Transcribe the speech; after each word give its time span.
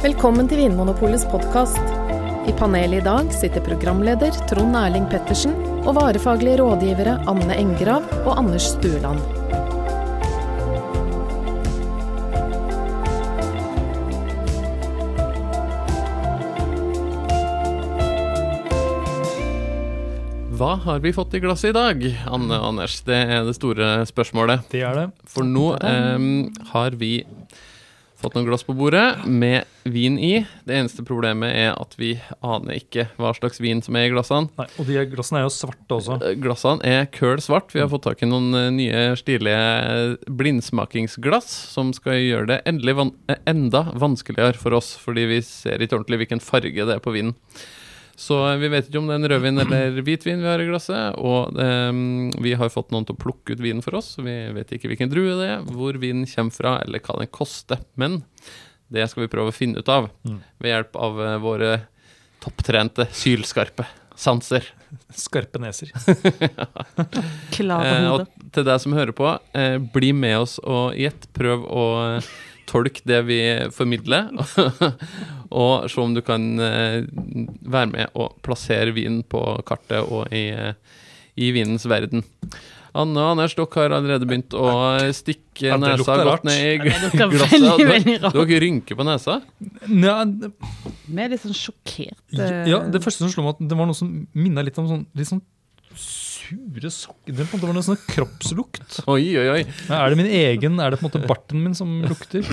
Velkommen 0.00 0.46
til 0.48 0.62
Vinmonopolets 0.62 1.26
podkast. 1.28 1.76
I 2.48 2.54
panelet 2.56 3.02
i 3.02 3.04
dag 3.04 3.26
sitter 3.36 3.60
programleder 3.60 4.32
Trond 4.48 4.72
Erling 4.80 5.04
Pettersen 5.12 5.52
og 5.82 5.90
varefaglige 5.98 6.56
rådgivere 6.62 7.18
Anne 7.28 7.58
Engrav 7.60 8.06
og 8.22 8.30
Anders 8.40 8.70
Stueland. 8.72 9.20
Hva 20.56 20.78
har 20.86 21.04
vi 21.04 21.12
fått 21.12 21.36
i 21.36 21.42
glasset 21.44 21.74
i 21.74 21.76
dag, 21.76 22.08
Anne 22.24 22.56
og 22.56 22.70
Anders? 22.70 23.02
Det 23.04 23.20
er 23.20 23.44
det 23.44 23.58
store 23.60 23.92
spørsmålet. 24.08 24.64
Det 24.72 24.80
er 24.80 24.96
det. 24.96 25.06
For 25.28 25.44
nå 25.44 25.74
eh, 25.76 26.26
har 26.72 26.96
vi 26.96 27.18
fått 28.20 28.36
noen 28.36 28.46
glass 28.48 28.64
på 28.66 28.74
bordet 28.76 29.24
med 29.26 29.64
vin 29.88 30.18
i. 30.20 30.42
Det 30.68 30.76
eneste 30.76 31.04
problemet 31.06 31.54
er 31.56 31.72
at 31.72 31.94
vi 31.98 32.12
aner 32.44 32.76
ikke 32.78 33.06
hva 33.20 33.32
slags 33.36 33.60
vin 33.62 33.80
som 33.84 33.96
er 33.96 34.08
i 34.08 34.12
glassene. 34.12 34.50
Nei, 34.60 34.66
og 34.76 34.88
de 34.88 34.98
glassene 35.12 35.40
er 35.40 35.46
jo 35.46 35.54
svarte 35.54 35.96
også. 35.96 36.18
Eh, 36.20 36.36
Glassene 36.40 36.84
er 36.86 37.08
køl 37.14 37.40
svart. 37.44 37.72
Vi 37.74 37.80
har 37.82 37.90
fått 37.92 38.04
tak 38.08 38.22
i 38.22 38.28
noen 38.28 38.52
eh, 38.56 38.68
nye 38.76 39.02
stilige 39.20 40.18
blindsmakingsglass 40.28 41.50
som 41.72 41.94
skal 41.96 42.20
gjøre 42.20 42.48
det 42.52 42.60
endelig 42.68 42.96
van 43.00 43.12
eh, 43.32 43.40
enda 43.50 43.86
vanskeligere 43.96 44.60
for 44.60 44.76
oss, 44.76 44.94
fordi 45.00 45.26
vi 45.34 45.42
ser 45.46 45.80
ikke 45.80 45.98
ordentlig 46.00 46.24
hvilken 46.24 46.44
farge 46.44 46.86
det 46.86 46.98
er 46.98 47.04
på 47.04 47.16
vinen. 47.16 47.36
Så 48.20 48.36
eh, 48.50 48.58
vi 48.60 48.68
vet 48.68 48.88
ikke 48.90 49.00
om 49.00 49.06
det 49.08 49.14
er 49.16 49.22
en 49.22 49.28
rødvin 49.32 49.60
eller 49.64 50.00
hvitvin 50.04 50.42
vi 50.44 50.48
har 50.50 50.60
i 50.60 50.66
glasset. 50.68 51.14
Og 51.24 51.56
um, 51.56 52.30
vi 52.44 52.52
har 52.60 52.68
fått 52.72 52.90
noen 52.92 53.06
til 53.08 53.16
å 53.16 53.20
plukke 53.22 53.54
ut 53.56 53.62
vinen 53.64 53.80
for 53.84 53.96
oss. 54.00 54.14
så 54.18 54.24
Vi 54.26 54.34
vet 54.58 54.74
ikke 54.76 54.90
hvilken 54.92 55.08
drue 55.12 55.38
det 55.40 55.46
er, 55.54 55.62
hvor 55.72 55.96
vinen 56.02 56.26
kommer 56.28 56.52
fra, 56.58 56.74
eller 56.84 57.00
hva 57.06 57.16
den 57.22 57.30
koster. 57.32 57.80
Men 57.96 58.20
det 58.92 59.06
skal 59.08 59.24
vi 59.24 59.30
prøve 59.32 59.52
å 59.52 59.56
finne 59.56 59.80
ut 59.80 59.88
av 59.88 60.10
Mm. 60.26 60.40
ved 60.60 60.72
hjelp 60.74 60.96
av 61.00 61.20
eh, 61.24 61.36
våre 61.40 61.70
topptrente, 62.44 63.06
sylskarpe 63.14 63.86
sanser. 64.20 64.66
Skarpe 65.16 65.60
neser. 65.62 65.88
Klare 67.54 67.88
Eh, 67.88 68.08
hodet. 68.10 68.28
og 68.28 68.52
til 68.52 68.64
deg 68.66 68.80
som 68.82 68.92
hører 68.96 69.12
på, 69.16 69.30
eh, 69.56 69.78
bli 69.78 70.12
med 70.12 70.38
oss 70.42 70.58
og 70.60 70.94
gjett. 70.98 71.28
Prøv 71.36 71.64
å 71.70 71.84
eh, 72.18 72.30
tolke 72.70 73.02
det 73.08 73.20
vi 73.28 73.38
formidler, 73.74 74.30
og 75.62 75.88
se 75.90 76.00
om 76.02 76.14
du 76.16 76.22
kan 76.26 76.44
eh, 76.62 77.04
være 77.66 77.90
med 77.92 78.14
og 78.18 78.36
plassere 78.46 78.94
vinen 78.96 79.22
på 79.26 79.42
kartet 79.68 80.00
og 80.06 80.30
i, 80.34 80.46
eh, 80.54 81.00
i 81.40 81.50
vinens 81.56 81.88
verden. 81.90 82.22
Anne 82.90 83.22
og 83.22 83.36
Anders, 83.36 83.52
dere 83.54 83.70
har 83.76 83.92
allerede 83.94 84.26
begynt 84.26 84.54
å 84.58 84.66
stikke 85.14 85.68
Ja, 85.68 85.76
nesa 85.78 86.16
godt 86.26 86.42
ned 86.48 86.58
i 86.58 86.72
glasset. 86.82 87.14
Dere-. 87.78 88.32
Dere 88.34 88.58
rynker 88.64 88.98
på 88.98 89.06
nesa. 89.06 89.36
Nja, 89.86 90.16
Vi 90.26 91.22
er 91.22 91.30
litt 91.30 91.44
sånn 91.44 91.54
sjokkert. 91.54 92.18
ja, 92.34 92.80
det 92.90 93.02
første 93.04 93.22
som 93.22 93.30
slo 93.30 93.46
meg, 93.46 93.60
at 93.60 93.70
det 93.70 93.78
var 93.78 93.86
noe 93.90 93.98
som 93.98 94.10
minna 94.34 94.64
litt 94.66 94.78
om 94.82 94.88
sånn, 94.90 95.06
litt 95.14 95.30
sånn 95.30 95.42
sure 96.50 96.90
sokker. 96.92 97.36
Det 97.38 97.46
var 97.52 97.72
noe 97.76 97.84
sånn 97.86 97.98
kroppslukt. 98.10 99.00
Oi, 99.10 99.22
oi, 99.38 99.46
oi. 99.54 99.60
Er 99.94 100.10
det 100.12 100.18
min 100.20 100.28
egen, 100.34 100.80
er 100.82 100.90
det 100.92 101.00
på 101.00 101.06
en 101.06 101.10
måte 101.12 101.22
barten 101.30 101.62
min 101.64 101.76
som 101.78 102.00
lukter? 102.04 102.44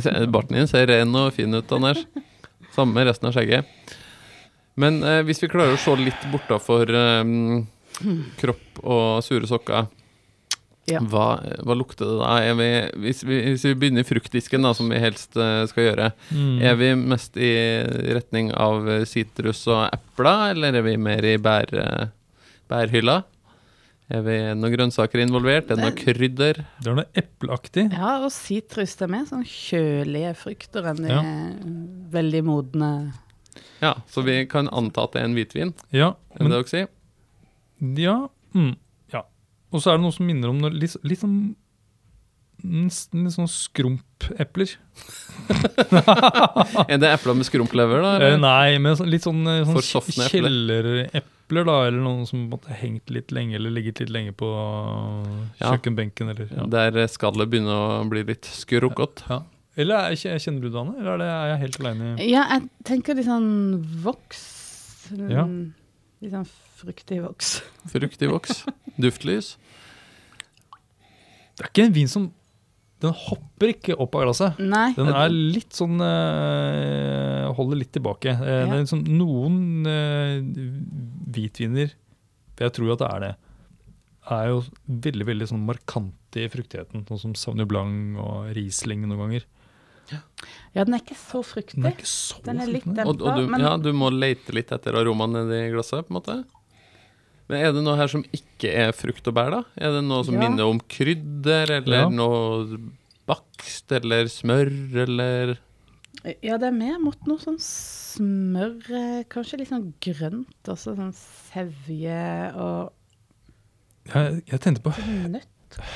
Ser- 0.00 0.26
Barten 0.32 0.56
din 0.56 0.68
ser 0.70 0.86
ren 0.88 1.14
og 1.18 1.32
fin 1.36 1.54
ut, 1.54 1.72
Anders. 1.72 2.04
Samme 2.74 2.94
med 2.96 3.08
resten 3.10 3.28
av 3.28 3.34
skjegget. 3.36 3.66
Men 4.80 5.02
eh, 5.04 5.20
hvis 5.26 5.42
vi 5.42 5.48
klarer 5.52 5.74
å 5.74 5.80
se 5.80 5.92
litt 5.98 6.22
bortafor 6.32 6.88
eh, 6.94 7.32
kropp 8.40 8.80
og 8.84 9.20
sure 9.26 9.48
sokker, 9.50 9.88
Ja. 10.88 10.98
hva, 11.04 11.26
hva 11.62 11.74
lukter 11.76 12.08
det 12.08 12.16
da? 12.18 12.30
Er 12.42 12.54
vi, 12.58 12.68
hvis, 13.04 13.20
vi, 13.22 13.40
hvis 13.52 13.64
vi 13.68 13.74
begynner 13.78 14.00
i 14.02 14.08
fruktdisken, 14.08 14.62
da, 14.64 14.72
som 14.74 14.88
vi 14.90 14.98
helst 14.98 15.36
eh, 15.36 15.66
skal 15.70 15.84
gjøre, 15.90 16.12
Mm. 16.32 16.62
er 16.62 16.74
vi 16.80 16.88
mest 16.98 17.36
i 17.36 17.50
retning 18.16 18.52
av 18.56 18.88
eh, 18.88 19.04
sitrus 19.06 19.66
og 19.70 19.84
epler, 19.92 20.50
eller 20.56 20.74
er 20.80 20.82
vi 20.82 20.96
mer 20.96 21.22
i 21.24 21.36
bær, 21.38 21.70
eh, 21.78 22.08
bærhylla? 22.70 23.22
Er 24.10 24.24
vi 24.26 24.36
noen 24.58 24.72
grønnsaker 24.74 25.20
involvert? 25.22 25.70
Er 25.70 25.76
det 25.78 25.84
noe 25.84 25.94
krydder? 25.94 26.64
Det 26.82 26.90
er 26.90 26.96
noe 26.98 27.06
epleaktig. 27.14 27.84
Ja, 27.94 28.16
og 28.24 28.32
sitrus. 28.34 28.96
Det 28.98 29.06
er 29.06 29.12
mer 29.12 29.28
sånn 29.28 29.44
kjølige 29.46 30.32
frukter 30.40 30.88
enn 30.90 31.04
de 31.04 31.08
Ja. 31.12 31.20
veldig 32.10 32.42
modne 32.44 33.12
Ja, 33.80 33.94
så 34.10 34.24
vi 34.26 34.44
kan 34.50 34.66
anta 34.74 35.04
at 35.06 35.12
det 35.12 35.22
er 35.22 35.24
en 35.28 35.34
hvitvin, 35.38 35.74
Ja, 35.94 36.08
er 36.34 36.38
det 36.38 36.42
men, 36.42 36.50
det 36.50 36.58
dere 36.58 36.72
sier? 36.72 36.88
ja, 38.02 38.16
mm, 38.54 38.74
ja. 38.74 38.74
Og 39.70 39.82
så 39.82 39.92
er 39.92 39.98
det 39.98 40.04
noe 40.04 40.14
som 40.14 40.26
minner 40.26 40.50
om 40.52 40.58
noe, 40.62 40.72
litt, 40.74 40.96
litt 41.06 41.20
sånn 41.22 41.40
Nesten 42.60 43.22
litt 43.24 43.32
sånn 43.32 43.46
skrumpepler. 43.48 44.74
Er 46.90 46.98
det 47.00 47.08
epler 47.14 47.38
med 47.38 47.46
skrumplever, 47.48 48.02
da? 48.04 48.10
Eh, 48.18 48.26
Eller? 48.26 48.42
nei, 48.42 48.74
men 48.84 48.98
litt 49.08 49.24
sånn, 49.24 49.40
eh, 49.48 49.62
sånn 49.64 49.80
kjellerepler, 50.28 51.64
da. 51.64 51.78
Eller 51.88 52.02
noen 52.04 52.26
som 52.28 52.42
måtte 52.52 52.76
hengt 52.76 53.08
litt 53.08 53.32
lenge, 53.32 53.56
eller 53.56 53.72
ligget 53.72 54.02
litt 54.04 54.12
lenge 54.12 54.36
på 54.36 54.50
Ja. 55.56 55.70
kjøkkenbenken. 55.72 56.34
Eller, 56.34 56.52
ja. 56.52 56.66
Der 56.68 57.00
skallet 57.08 57.48
begynner 57.48 58.04
å 58.04 58.04
bli 58.12 58.26
litt 58.28 58.44
skrukkete. 58.44 59.24
Ja. 59.32 59.40
eller 59.80 60.10
er, 60.10 60.20
jeg, 60.20 60.44
kjenner 60.44 60.60
du 60.60 60.68
det, 60.68 60.78
Anne? 60.84 60.98
Eller 61.00 61.14
er, 61.14 61.18
det, 61.24 61.28
er 61.32 61.48
jeg 61.54 61.60
helt 61.64 61.80
aleine? 61.80 62.12
Ja, 62.28 62.44
jeg 62.58 62.68
tenker 62.84 63.16
litt 63.16 63.24
sånn 63.30 63.80
voks. 64.04 64.44
Ja. 65.16 65.48
Litt 66.20 66.34
sånn 66.34 66.48
fruktig 66.80 67.22
voks. 67.24 67.54
Fruktig 67.94 68.28
voks. 68.28 68.64
Duftlys. 69.00 69.54
Det 71.56 71.64
er 71.64 71.70
ikke 71.72 71.86
en 71.88 71.96
vin 71.96 72.08
som 72.08 72.28
Den 73.00 73.14
hopper 73.16 73.72
ikke 73.72 73.96
opp 73.96 74.16
av 74.18 74.26
glasset. 74.26 74.58
Nei. 74.60 74.90
Den 74.96 75.08
er 75.08 75.32
litt 75.32 75.72
sånn 75.76 76.00
eh, 76.04 77.46
Holder 77.56 77.80
litt 77.80 77.92
tilbake. 77.96 78.34
Ja. 78.36 78.66
Det 78.68 78.74
er 78.76 78.82
liksom 78.82 79.06
noen 79.08 79.88
eh, 79.88 80.42
hvitviner, 81.32 81.94
for 82.52 82.68
jeg 82.68 82.76
tror 82.76 82.90
jo 82.90 82.96
at 82.98 83.04
det 83.04 83.08
er 83.10 83.24
det, 83.24 83.32
er 84.36 84.50
jo 84.52 84.60
veldig 85.08 85.26
veldig 85.30 85.48
sånn 85.48 85.64
markante 85.64 86.44
i 86.44 86.50
fruktigheten. 86.52 87.06
Sånn 87.08 87.22
som 87.24 87.32
Sauvignon 87.38 87.70
Blanc 87.70 88.20
og 88.20 88.52
Riesling 88.56 89.08
noen 89.08 89.24
ganger. 89.24 89.48
Ja, 90.74 90.84
den 90.84 90.94
er 90.94 91.00
ikke 91.02 91.16
så 91.18 91.40
fruktig. 91.44 91.76
Den 91.80 91.86
er 91.90 91.96
ikke 91.96 92.06
så 92.08 92.38
Den 92.46 92.60
er 92.62 92.66
litt 92.70 92.84
dempa. 92.86 93.08
Og, 93.10 93.20
og 93.26 93.36
du, 93.40 93.46
men- 93.50 93.60
ja, 93.60 93.76
du 93.76 93.90
må 93.92 94.10
lete 94.14 94.54
litt 94.54 94.70
etter 94.72 94.94
aromaen 95.00 95.32
nedi 95.34 95.60
glasset, 95.74 96.06
på 96.06 96.14
en 96.14 96.18
måte. 96.20 96.36
Men 97.50 97.64
er 97.66 97.72
det 97.74 97.82
noe 97.82 97.96
her 97.98 98.06
som 98.12 98.22
ikke 98.30 98.70
er 98.84 98.92
frukt 98.94 99.26
og 99.26 99.34
bær, 99.34 99.50
da? 99.50 99.62
Er 99.76 99.90
det 99.96 100.04
noe 100.06 100.22
som 100.24 100.34
Ja. 100.38 100.44
minner 100.48 100.68
om 100.70 100.78
krydder, 100.80 101.70
eller 101.80 102.04
Ja. 102.04 102.08
noe 102.08 102.78
bakst, 103.26 103.90
eller 103.92 104.24
smør, 104.30 104.70
eller 105.02 105.58
Ja, 106.42 106.56
det 106.58 106.68
er 106.68 106.72
mer 106.72 106.98
mot 106.98 107.16
noe 107.26 107.38
sånn 107.38 107.58
smør, 107.58 108.78
eh, 108.90 109.24
kanskje 109.30 109.58
litt 109.58 109.68
sånn 109.70 109.92
grønt 110.00 110.68
også, 110.68 110.94
sånn 110.96 111.14
sevje 111.14 112.54
og 112.56 112.92
Jeg, 114.14 114.42
jeg 114.46 114.60
tenkte 114.60 114.82
på 114.82 114.92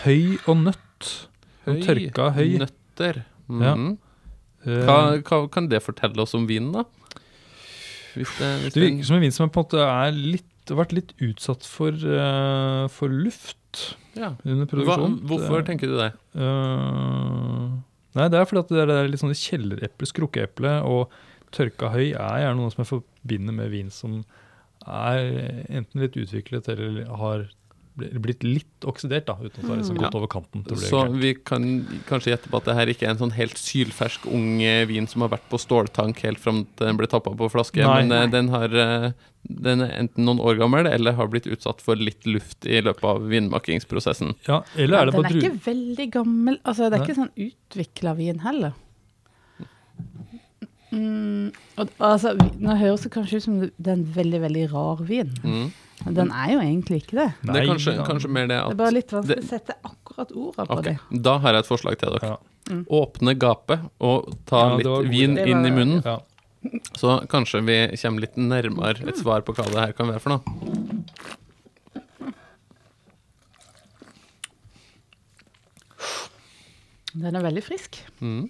høy 0.05 0.39
og 0.49 0.57
nøtt. 0.65 1.29
Høy, 1.67 1.81
tørka 1.83 2.33
høy. 2.37 2.59
Nøtter. 2.63 3.25
Ja. 3.49 3.75
Mhm. 3.75 3.95
Eh, 4.65 4.85
Hva, 4.89 4.99
hva 5.21 5.39
kan 5.53 5.69
det 5.69 5.83
fortelle 5.85 6.23
oss 6.25 6.35
om 6.37 6.47
vinen, 6.49 6.73
da? 6.73 6.85
Hvis 8.15 8.31
det, 8.39 8.51
hvis 8.63 8.75
Det 8.75 8.83
virker 8.83 9.09
som 9.09 9.17
en 9.17 9.25
vin 9.25 9.35
som 9.35 9.51
på 9.51 9.61
en 9.61 9.67
måte 9.67 9.83
er 9.85 10.13
litt, 10.15 10.51
har 10.71 10.79
vært 10.79 10.95
litt 10.97 11.11
utsatt 11.21 11.67
for, 11.69 11.93
uh, 11.93 12.87
for 12.89 13.13
luft 13.13 13.99
ja. 14.17 14.31
under 14.47 14.65
Hva, 14.71 14.97
hvorfor 14.97 15.19
hvorfor 15.29 15.67
tenker 15.67 15.91
du 15.91 15.99
det? 15.99 16.13
Uh, 16.33 17.75
nei, 18.17 18.31
det 18.33 18.39
er 18.39 18.49
fordi 18.49 18.63
at 18.63 18.73
det 18.73 18.97
er 18.97 19.11
litt 19.11 19.21
sånn 19.21 19.35
kjellereple, 19.37 20.09
skrukkeeple 20.09 20.79
og 20.89 21.13
tørka 21.55 21.91
høy 21.93 22.15
er 22.15 22.41
gjerne 22.47 22.57
noe 22.63 22.73
som 22.73 22.85
jeg 22.85 22.93
forbinder 22.95 23.59
med 23.59 23.75
vin 23.75 23.93
som 23.93 24.23
er 24.85 25.21
enten 25.69 26.03
litt 26.03 26.17
utviklet 26.21 26.71
eller 26.73 27.05
har 27.21 27.45
blitt 27.95 28.43
litt 28.43 28.85
oksidert, 28.91 29.27
da, 29.29 29.37
uten 29.39 29.53
at 29.55 29.61
det 29.63 29.69
har 29.71 29.77
liksom 29.79 29.97
Ja. 30.01 30.09
gått 30.09 30.17
over 30.19 30.27
kanten. 30.27 30.65
til 30.67 30.77
Så 30.77 31.03
vi 31.15 31.35
kan 31.35 31.87
kanskje 32.09 32.33
gjette 32.35 32.51
på 32.51 32.57
at 32.59 32.65
det 32.65 32.75
her 32.75 32.87
ikke 32.91 33.07
er 33.07 33.11
en 33.15 33.19
sånn 33.23 33.33
helt 33.37 33.55
sylfersk 33.57 34.27
ung 34.27 34.61
eh, 34.63 34.85
vin 34.87 35.07
som 35.07 35.23
har 35.23 35.29
vært 35.31 35.47
på 35.49 35.61
ståltank 35.63 36.19
helt 36.27 36.39
fram 36.43 36.65
til 36.77 36.87
den 36.89 36.97
ble 36.99 37.07
tappa 37.07 37.31
på 37.37 37.51
flaske, 37.53 37.79
Nei. 37.85 38.03
men 38.03 38.13
eh, 38.13 38.25
Nei. 38.25 38.31
den, 38.35 38.49
har, 38.51 38.75
eh, 38.75 39.13
den 39.47 39.81
er 39.87 39.95
enten 40.01 40.25
noen 40.27 40.41
år 40.43 40.59
gammel 40.59 40.87
eller 40.91 41.13
har 41.15 41.29
blitt 41.29 41.47
utsatt 41.47 41.81
for 41.81 41.95
litt 41.95 42.27
luft 42.27 42.67
i 42.67 42.81
løpet 42.83 43.05
av 43.05 43.23
vinmakingsprosessen. 43.31 44.35
Ja, 44.49 44.63
eller 44.77 44.99
er 44.99 45.05
det 45.07 45.15
den 45.15 45.25
er 45.27 45.39
ikke 45.39 45.65
veldig 45.71 46.11
gammel. 46.19 46.59
Altså, 46.65 46.91
det 46.91 46.99
er 46.99 46.99
Nei. 46.99 47.07
ikke 47.07 47.21
sånn 47.23 47.53
utvikla 47.53 48.17
vin 48.19 48.41
heller. 48.41 48.75
Mm, 50.95 51.51
og, 51.79 51.89
altså, 51.99 52.35
nå 52.63 52.77
høres 52.79 53.03
det 53.07 53.11
kanskje 53.15 53.41
ut 53.41 53.43
som 53.47 53.57
det 53.65 53.89
er 53.89 53.97
en 53.97 54.05
veldig, 54.15 54.41
veldig 54.45 54.67
rar 54.73 55.01
vin. 55.07 55.33
Mm. 55.43 55.73
Den 56.05 56.31
er 56.33 56.51
jo 56.53 56.59
egentlig 56.61 56.99
ikke 57.03 57.17
det. 57.17 57.29
det 57.43 57.57
er 57.57 57.69
kanskje, 57.71 57.95
kanskje 58.05 58.29
mer 58.37 58.49
det 58.51 58.59
at 58.61 58.69
Det 58.69 58.77
er 58.77 58.81
bare 58.83 58.95
litt 58.95 59.13
vanskelig 59.15 59.45
å 59.45 59.49
sette 59.49 59.77
akkurat 59.89 60.35
orda 60.37 60.67
på 60.69 60.79
okay. 60.79 60.99
det. 61.11 61.23
Da 61.25 61.39
har 61.41 61.57
jeg 61.57 61.65
et 61.65 61.71
forslag 61.71 61.97
til 62.01 62.17
dere. 62.17 62.35
Ja. 62.35 62.37
Mm. 62.71 62.85
Åpne 62.97 63.35
gapet 63.37 63.89
og 64.01 64.31
ta 64.49 64.63
Ja, 64.67 64.77
litt 64.81 65.11
vin 65.13 65.37
idé. 65.37 65.47
inn 65.53 65.65
Det 65.65 65.73
i 65.73 65.77
munnen. 65.79 66.03
Ja. 66.05 66.21
Så 66.97 67.19
kanskje 67.29 67.61
vi 67.65 67.79
kommer 68.01 68.25
litt 68.25 68.37
nærmere 68.41 69.09
et 69.09 69.21
svar 69.21 69.45
på 69.45 69.53
hva 69.57 69.67
det 69.69 69.81
her 69.81 69.97
kan 69.97 70.09
være 70.13 70.23
for 70.25 70.37
noe. 70.37 70.43
Den 77.15 77.23
Den 77.23 77.37
er 77.37 77.45
veldig 77.45 77.63
frisk. 77.63 78.01
Mm. 78.21 78.49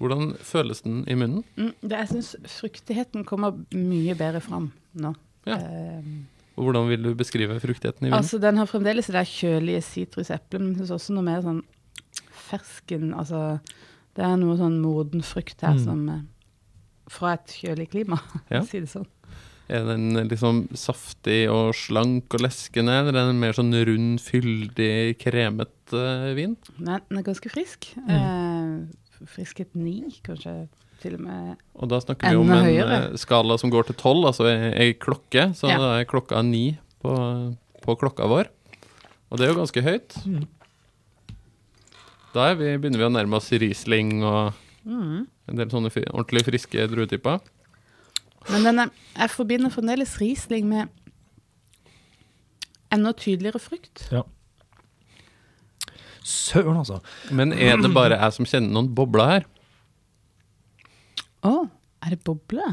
Hvordan 0.00 0.30
føles 0.40 0.80
den 0.82 1.02
i 1.06 1.14
munnen? 1.14 1.42
Mm, 1.60 1.72
det, 1.82 1.92
jeg 1.98 2.08
syns 2.14 2.30
fruktigheten 2.58 3.24
kommer 3.28 3.52
mye 3.76 4.14
bedre 4.16 4.40
fram 4.40 4.70
nå. 4.96 5.12
Ja. 5.48 5.58
Uh, 5.60 6.00
Og 6.56 6.64
hvordan 6.66 6.88
vil 6.90 7.02
du 7.04 7.10
beskrive 7.16 7.58
fruktigheten 7.60 8.06
i 8.06 8.08
munnen? 8.10 8.18
altså, 8.18 8.40
den 8.42 8.56
har 8.60 8.66
fremdeles 8.68 9.06
det 9.10 9.14
der 9.18 9.28
kjølige 9.28 9.82
sitruseplet, 9.84 10.58
men 10.60 10.72
jeg 10.74 10.82
syns 10.86 10.96
også 10.98 11.14
noe 11.16 11.24
mer 11.28 11.44
sånn 11.44 11.62
fersken 12.50 13.12
Altså, 13.14 13.60
det 14.16 14.24
er 14.26 14.36
noe 14.40 14.56
sånn 14.58 14.80
moden 14.82 15.22
frukt 15.24 15.60
her 15.64 15.76
Mm. 15.78 15.84
som 15.84 16.08
eh, 16.08 16.20
Fra 17.10 17.32
et 17.34 17.46
kjølig 17.60 17.88
klima, 17.90 18.18
Ja. 18.50 18.62
si 18.64 18.80
det 18.80 18.88
sånn. 18.90 19.06
Er 19.70 19.84
den 19.86 20.16
liksom 20.28 20.64
saftig 20.74 21.44
og 21.50 21.72
slank 21.78 22.34
og 22.34 22.40
leskende, 22.42 22.90
eller 23.00 23.14
er 23.14 23.28
den 23.30 23.38
mer 23.38 23.52
sånn 23.54 23.70
rund, 23.86 24.18
fyldig, 24.18 25.16
kremet 25.22 25.94
uh, 25.94 26.32
vin? 26.34 26.56
Nei, 26.82 26.96
den 27.08 27.18
er 27.20 27.26
ganske 27.28 27.50
frisk. 27.52 27.86
Mm. 28.02 28.08
Friskhet 29.26 29.74
ni, 29.74 30.10
kanskje 30.24 30.68
til 31.00 31.14
og 31.14 31.20
med. 31.20 31.56
Og 31.76 31.88
da 31.88 31.98
snakker 32.00 32.30
vi 32.30 32.36
om 32.36 32.50
en 32.50 32.64
høyere. 32.64 33.10
eh, 33.10 33.16
skala 33.16 33.58
som 33.58 33.70
går 33.70 33.86
til 33.86 33.94
tolv, 33.96 34.24
altså 34.26 34.46
ei, 34.48 34.92
klokke. 34.94 35.54
Så 35.56 35.68
Ja. 35.68 35.78
da 35.78 36.00
er 36.00 36.04
klokka 36.04 36.42
ni 36.44 36.78
på, 37.02 37.56
på 37.82 37.96
klokka 37.98 38.26
vår. 38.28 38.48
Og 39.30 39.38
det 39.38 39.46
er 39.48 39.52
jo 39.54 39.60
ganske 39.60 39.82
høyt. 39.82 40.16
Mm. 40.26 40.46
Da 42.34 42.50
er 42.50 42.54
vi, 42.54 42.76
begynner 42.78 42.98
vi 42.98 43.08
å 43.08 43.12
nærme 43.12 43.36
oss 43.36 43.50
Riesling 43.50 44.22
og 44.24 44.52
Mm. 44.86 45.26
en 45.48 45.56
del 45.56 45.68
sånne 45.68 45.90
fri, 45.92 46.02
ordentlig 46.08 46.44
friske 46.46 46.86
druetyper. 46.88 47.40
Men 48.50 48.62
den 48.64 48.78
er, 48.78 48.90
jeg 49.18 49.30
forbinder 49.30 49.68
fremdeles 49.70 50.16
Riesling 50.18 50.64
med 50.68 50.88
enda 52.90 53.12
tydeligere 53.12 53.60
frukt. 53.60 54.06
Søren, 56.26 56.76
altså. 56.76 57.00
Men 57.32 57.54
er 57.56 57.80
det 57.80 57.90
bare 57.96 58.18
jeg 58.20 58.36
som 58.36 58.48
kjenner 58.48 58.74
noen 58.74 58.90
bobler 58.94 59.30
her? 59.34 59.46
Å, 61.46 61.54
er 62.04 62.14
det 62.14 62.20
boble? 62.26 62.66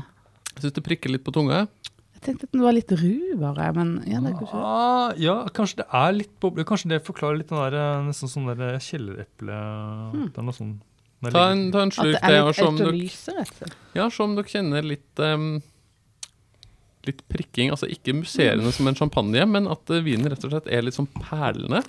Jeg 0.53 0.65
syns 0.65 0.75
det 0.75 0.83
prikker 0.83 1.13
litt 1.13 1.23
på 1.23 1.31
tunga. 1.35 1.65
Jeg 2.17 2.23
tenkte 2.25 2.47
at 2.47 2.55
den 2.55 2.63
var 2.65 2.73
litt 2.75 2.91
ru, 2.97 3.13
bare. 3.39 3.69
Men 3.77 3.93
ja, 4.09 4.19
det 4.23 4.33
er 4.33 4.37
kanskje 4.39 4.61
Ah, 4.65 5.13
ja, 5.21 5.35
kanskje 5.55 5.83
det 5.83 5.87
er 5.99 6.15
litt 6.17 6.33
boble. 6.43 6.65
Kanskje 6.67 6.91
det 6.95 6.99
forklarer 7.05 7.39
litt 7.39 7.51
den 7.51 7.61
der 7.61 7.77
eh, 7.77 8.03
nesten 8.09 8.31
sånn 8.31 8.49
der 8.49 8.79
kjellereple 8.83 9.59
Det 10.17 10.41
er 10.41 10.47
noe 10.47 10.57
sånn 10.57 10.75
det 11.21 11.29
er 11.31 11.33
Ta 11.33 11.43
en, 11.49 11.63
ta 11.73 11.81
en 11.85 11.93
slurk 11.93 12.13
det 12.13 12.21
til, 12.29 12.39
og 12.45 12.53
se 12.53 12.65
om 12.67 12.75
dere, 12.77 13.69
ja, 13.97 14.03
se 14.13 14.21
om 14.21 14.35
dere 14.37 14.51
kjenner 14.51 14.85
litt 14.85 15.21
um, 15.23 15.47
Litt 17.07 17.23
prikking. 17.31 17.71
Altså 17.73 17.87
ikke 17.89 18.17
musserende 18.17 18.73
som 18.75 18.89
en 18.89 18.97
champagne, 18.99 19.45
men 19.49 19.69
at 19.71 19.93
eh, 19.93 20.03
vinen 20.05 20.27
rett 20.33 20.43
og 20.43 20.51
slett 20.53 20.67
er 20.73 20.83
litt 20.83 20.97
sånn 20.97 21.09
perlende. 21.15 21.79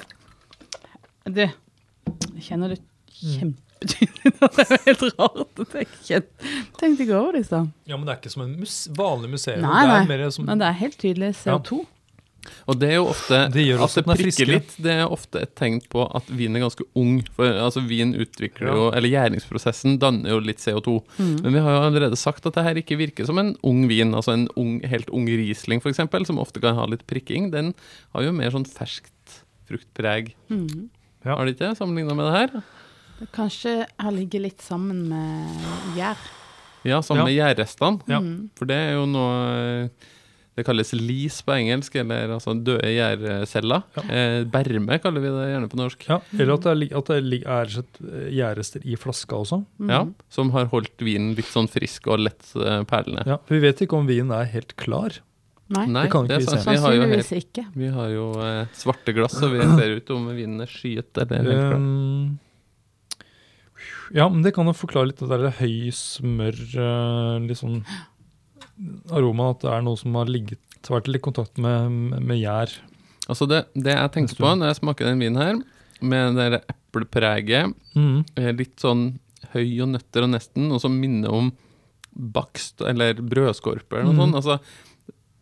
Du, 1.29 1.45
jeg 1.45 2.45
kjenner 2.47 2.75
det 2.75 2.79
kjempetydelig. 3.19 3.65
Det 4.59 4.65
er 4.65 4.81
helt 4.89 5.05
rart. 5.19 5.61
at 5.63 6.09
jeg 6.09 6.25
tenkte 6.81 7.05
ikke 7.05 7.15
over 7.15 7.37
det 7.37 7.45
i 7.45 7.47
stad. 7.47 7.69
Ja, 7.87 7.95
men 7.95 8.09
det 8.09 8.15
er 8.15 8.19
ikke 8.19 8.33
som 8.33 8.43
en 8.43 8.57
mus 8.59 8.81
vanlig 8.97 9.31
museum. 9.37 9.63
Nei, 9.63 10.01
det 10.09 10.19
er 10.19 10.33
som 10.35 10.49
Men 10.49 10.59
det 10.59 10.67
er 10.67 10.77
helt 10.81 10.99
tydelig 10.99 11.31
CO2. 11.45 11.85
Og 12.71 12.79
det 12.81 12.89
er 12.93 12.97
jo 12.99 13.07
ofte 13.11 13.39
Det 13.53 13.65
gjør 13.65 13.83
At 13.85 13.95
det 13.97 14.03
er 14.03 14.21
prikker 14.21 14.49
litt, 14.49 14.75
det 14.81 14.93
er 14.95 15.13
ofte 15.13 15.43
et 15.45 15.55
tegn 15.59 15.81
på 15.93 16.05
at 16.17 16.29
vin 16.33 16.57
er 16.57 16.65
ganske 16.65 16.87
ung. 16.99 17.21
For 17.37 17.61
altså 17.67 17.83
vin 17.87 18.15
utvikler 18.19 18.71
jo 18.73 18.89
Eller 18.97 19.13
gjæringsprosessen 19.13 19.99
danner 20.03 20.35
jo 20.35 20.41
litt 20.45 20.63
CO2. 20.63 20.99
Mm. 21.19 21.35
Men 21.45 21.57
vi 21.57 21.65
har 21.65 21.77
jo 21.77 21.83
allerede 21.91 22.21
sagt 22.21 22.47
at 22.49 22.59
det 22.59 22.67
her 22.67 22.81
ikke 22.81 23.01
virker 23.01 23.29
som 23.29 23.41
en 23.43 23.55
ung 23.67 23.85
vin. 23.91 24.15
Altså 24.17 24.35
en 24.37 24.47
ung, 24.59 24.79
helt 24.87 25.11
ung 25.15 25.29
Riesling, 25.29 25.83
f.eks., 25.85 26.03
som 26.29 26.41
ofte 26.41 26.63
kan 26.65 26.79
ha 26.79 26.87
litt 26.91 27.05
prikking. 27.11 27.51
Den 27.55 27.75
har 28.17 28.27
jo 28.27 28.35
mer 28.37 28.55
sånn 28.55 28.69
ferskt 28.69 29.43
fruktpreg. 29.69 30.33
Mm. 30.49 30.89
Ja. 31.25 31.35
Har 31.35 31.45
det 31.47 31.57
ikke? 31.57 31.75
Sammenligna 31.79 32.15
med 32.15 32.29
det 32.29 32.35
her? 32.37 32.61
Det 33.19 33.31
kanskje 33.35 33.73
har 33.99 34.15
ligget 34.15 34.45
litt 34.45 34.63
sammen 34.63 35.09
med 35.11 35.65
gjær. 35.99 36.21
Ja, 36.87 37.01
sammen 37.03 37.27
med 37.27 37.35
gjærrestene. 37.35 38.05
Ja. 38.07 38.21
Mm. 38.23 38.49
For 38.59 38.71
det 38.71 38.79
er 38.79 38.97
jo 38.99 39.09
noe 39.11 39.91
Det 40.59 40.65
kalles 40.67 40.91
lease 40.91 41.45
på 41.47 41.55
engelsk, 41.55 41.95
eller 42.01 42.33
altså 42.35 42.51
døde 42.67 42.89
gjærceller. 42.91 43.85
Ja. 43.95 44.03
Eh, 44.11 44.39
berme 44.51 44.97
kaller 44.99 45.23
vi 45.23 45.31
det 45.31 45.45
gjerne 45.53 45.69
på 45.71 45.79
norsk. 45.79 46.03
Ja, 46.09 46.17
eller 46.35 46.57
at 46.57 46.65
det, 46.67 46.73
er, 46.73 46.97
at 46.99 47.13
det 47.13 47.39
er 47.47 47.77
et 47.79 48.01
eh, 48.03 48.25
gjærrester 48.35 48.83
i 48.83 48.97
flaska 48.99 49.39
også. 49.39 49.61
Mm. 49.79 49.93
Ja, 49.95 50.01
Som 50.35 50.51
har 50.57 50.67
holdt 50.73 50.99
vinen 50.99 51.37
litt 51.39 51.47
sånn 51.47 51.71
frisk 51.71 52.11
og 52.11 52.25
lett 52.27 52.51
eh, 52.59 52.83
perlende. 52.91 53.23
Ja, 53.31 53.39
for 53.39 53.55
Vi 53.55 53.63
vet 53.69 53.85
ikke 53.87 54.01
om 54.01 54.11
vinen 54.11 54.35
er 54.35 54.51
helt 54.51 54.75
klar. 54.83 55.21
Nei, 55.69 55.85
Nei, 55.93 56.03
Det 56.07 56.11
kan 56.13 56.25
ikke 56.25 56.29
det 56.29 56.37
er 56.37 56.41
vi 56.41 56.47
sant. 56.49 56.63
se. 56.65 56.71
Vi 56.71 56.81
har 56.81 56.95
jo, 56.97 57.07
helt, 57.11 57.33
ikke. 57.43 57.65
vi 57.77 57.89
har 57.93 58.09
jo 58.15 58.27
eh, 58.41 58.67
svarte 58.73 59.13
glass, 59.13 59.35
og 59.45 59.51
vi 59.53 59.61
ser 59.77 59.97
ut 59.99 60.11
om 60.15 60.29
vinden 60.33 60.61
er 60.65 60.71
skyet 60.73 61.19
eller 61.21 61.43
helt 61.45 61.65
klar. 61.67 61.75
Um, 61.77 62.39
ja, 64.17 64.29
men 64.33 64.41
det 64.47 64.55
kan 64.57 64.65
jo 64.71 64.73
forklare 64.73 65.11
litt 65.11 65.21
det 65.21 65.29
der 65.29 65.51
høy 65.59 65.91
smør, 65.93 66.57
eh, 66.81 67.35
litt 67.45 67.61
sånn 67.61 67.83
aroma, 69.13 69.51
at 69.53 69.61
det 69.67 69.73
er 69.75 69.85
noe 69.85 69.99
som 70.01 70.17
har 70.17 70.31
ligget, 70.31 70.61
vært 70.89 71.09
litt 71.11 71.21
i 71.21 71.27
kontakt 71.29 71.59
med, 71.61 71.91
med 72.25 72.39
gjær. 72.41 72.73
Altså 73.29 73.45
det, 73.51 73.65
det 73.77 73.93
jeg 73.93 74.13
tenker 74.15 74.39
på 74.41 74.55
når 74.57 74.71
jeg 74.71 74.81
smaker 74.81 75.11
den 75.11 75.21
vinen 75.21 75.43
her, 75.43 75.61
med 76.01 76.39
det 76.39 76.63
eplepreget, 76.71 77.75
Mm. 77.99 78.23
litt 78.57 78.79
sånn 78.81 79.19
høy 79.53 79.81
og 79.83 79.89
nøtter 79.97 80.23
og 80.25 80.31
nesten, 80.33 80.71
og 80.73 80.81
som 80.81 80.95
minner 81.01 81.33
om 81.35 81.53
bakst 82.17 82.81
eller 82.87 83.19
brødskorpe 83.21 83.99
eller 83.99 84.09
noe 84.09 84.15
Mm. 84.15 84.23
sånt. 84.33 84.39
Altså, 84.39 84.61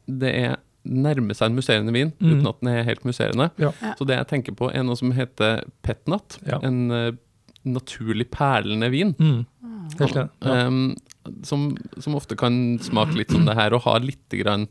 det 0.06 0.32
er 0.34 0.56
nærmer 0.86 1.34
seg 1.34 1.50
en 1.50 1.56
musserende 1.58 1.92
vin, 1.92 2.12
Mm. 2.20 2.28
uten 2.30 2.46
at 2.48 2.60
den 2.60 2.68
er 2.70 2.84
helt 2.86 3.02
musserende. 3.04 3.50
Ja. 3.58 3.72
Ja. 3.82 3.94
Så 3.98 4.06
det 4.06 4.16
jeg 4.16 4.28
tenker 4.30 4.54
på 4.54 4.68
er 4.72 4.84
noe 4.86 4.94
som 4.96 5.10
heter 5.12 5.64
petnat, 5.82 6.38
Ja. 6.46 6.60
en 6.62 6.90
uh, 6.92 7.10
naturlig 7.66 8.28
perlende 8.30 8.90
vin. 8.90 9.14
Mm. 9.18 9.46
Helt 9.98 10.14
enig. 10.14 10.30
Ja. 10.42 10.66
Um, 10.68 10.96
som, 11.42 11.76
som 11.98 12.14
ofte 12.14 12.36
kan 12.38 12.78
smake 12.78 13.16
litt 13.18 13.30
som 13.34 13.44
det 13.44 13.56
her, 13.58 13.74
og 13.74 13.82
ha 13.82 13.96
litt, 13.98 14.28
grann, 14.30 14.68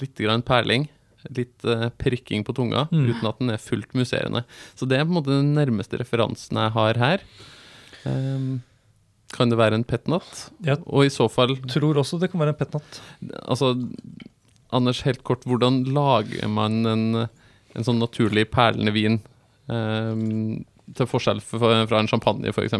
litt 0.00 0.14
grann 0.16 0.40
perling. 0.42 0.88
Litt 1.36 1.60
uh, 1.68 1.90
prikking 2.00 2.42
på 2.42 2.54
tunga, 2.56 2.86
Mm. 2.90 3.10
uten 3.12 3.28
at 3.28 3.38
den 3.38 3.50
er 3.50 3.58
fullt 3.60 3.92
musserende. 3.92 4.44
Så 4.74 4.88
det 4.88 4.96
er 4.96 5.04
på 5.04 5.12
en 5.12 5.18
måte 5.20 5.36
den 5.36 5.52
nærmeste 5.54 6.00
referansen 6.00 6.56
jeg 6.56 6.72
har 6.72 6.94
her. 6.96 7.20
Um, 8.06 8.62
kan 9.36 9.50
det 9.52 9.58
være 9.60 9.74
en 9.76 9.84
petnat? 9.84 10.48
Jeg 10.64 10.80
Og 10.86 11.04
i 11.04 11.10
så 11.12 11.28
fall, 11.30 11.52
tror 11.68 12.00
også 12.00 12.18
det 12.18 12.30
kan 12.32 12.40
være 12.40 12.54
en 12.56 12.60
petnat. 12.64 13.00
altså 13.46 13.74
Anders, 14.76 15.02
helt 15.06 15.24
kort, 15.26 15.46
hvordan 15.48 15.82
lager 15.90 16.46
man 16.50 16.84
en, 16.86 17.06
en 17.74 17.86
sånn 17.86 17.98
naturlig 18.02 18.46
perlende 18.52 18.94
vin? 18.94 19.18
Um, 19.70 20.62
til 20.96 21.08
forskjell 21.10 21.42
fra, 21.44 21.74
en 21.84 22.10
champagne, 22.10 22.50
f.eks. 22.50 22.76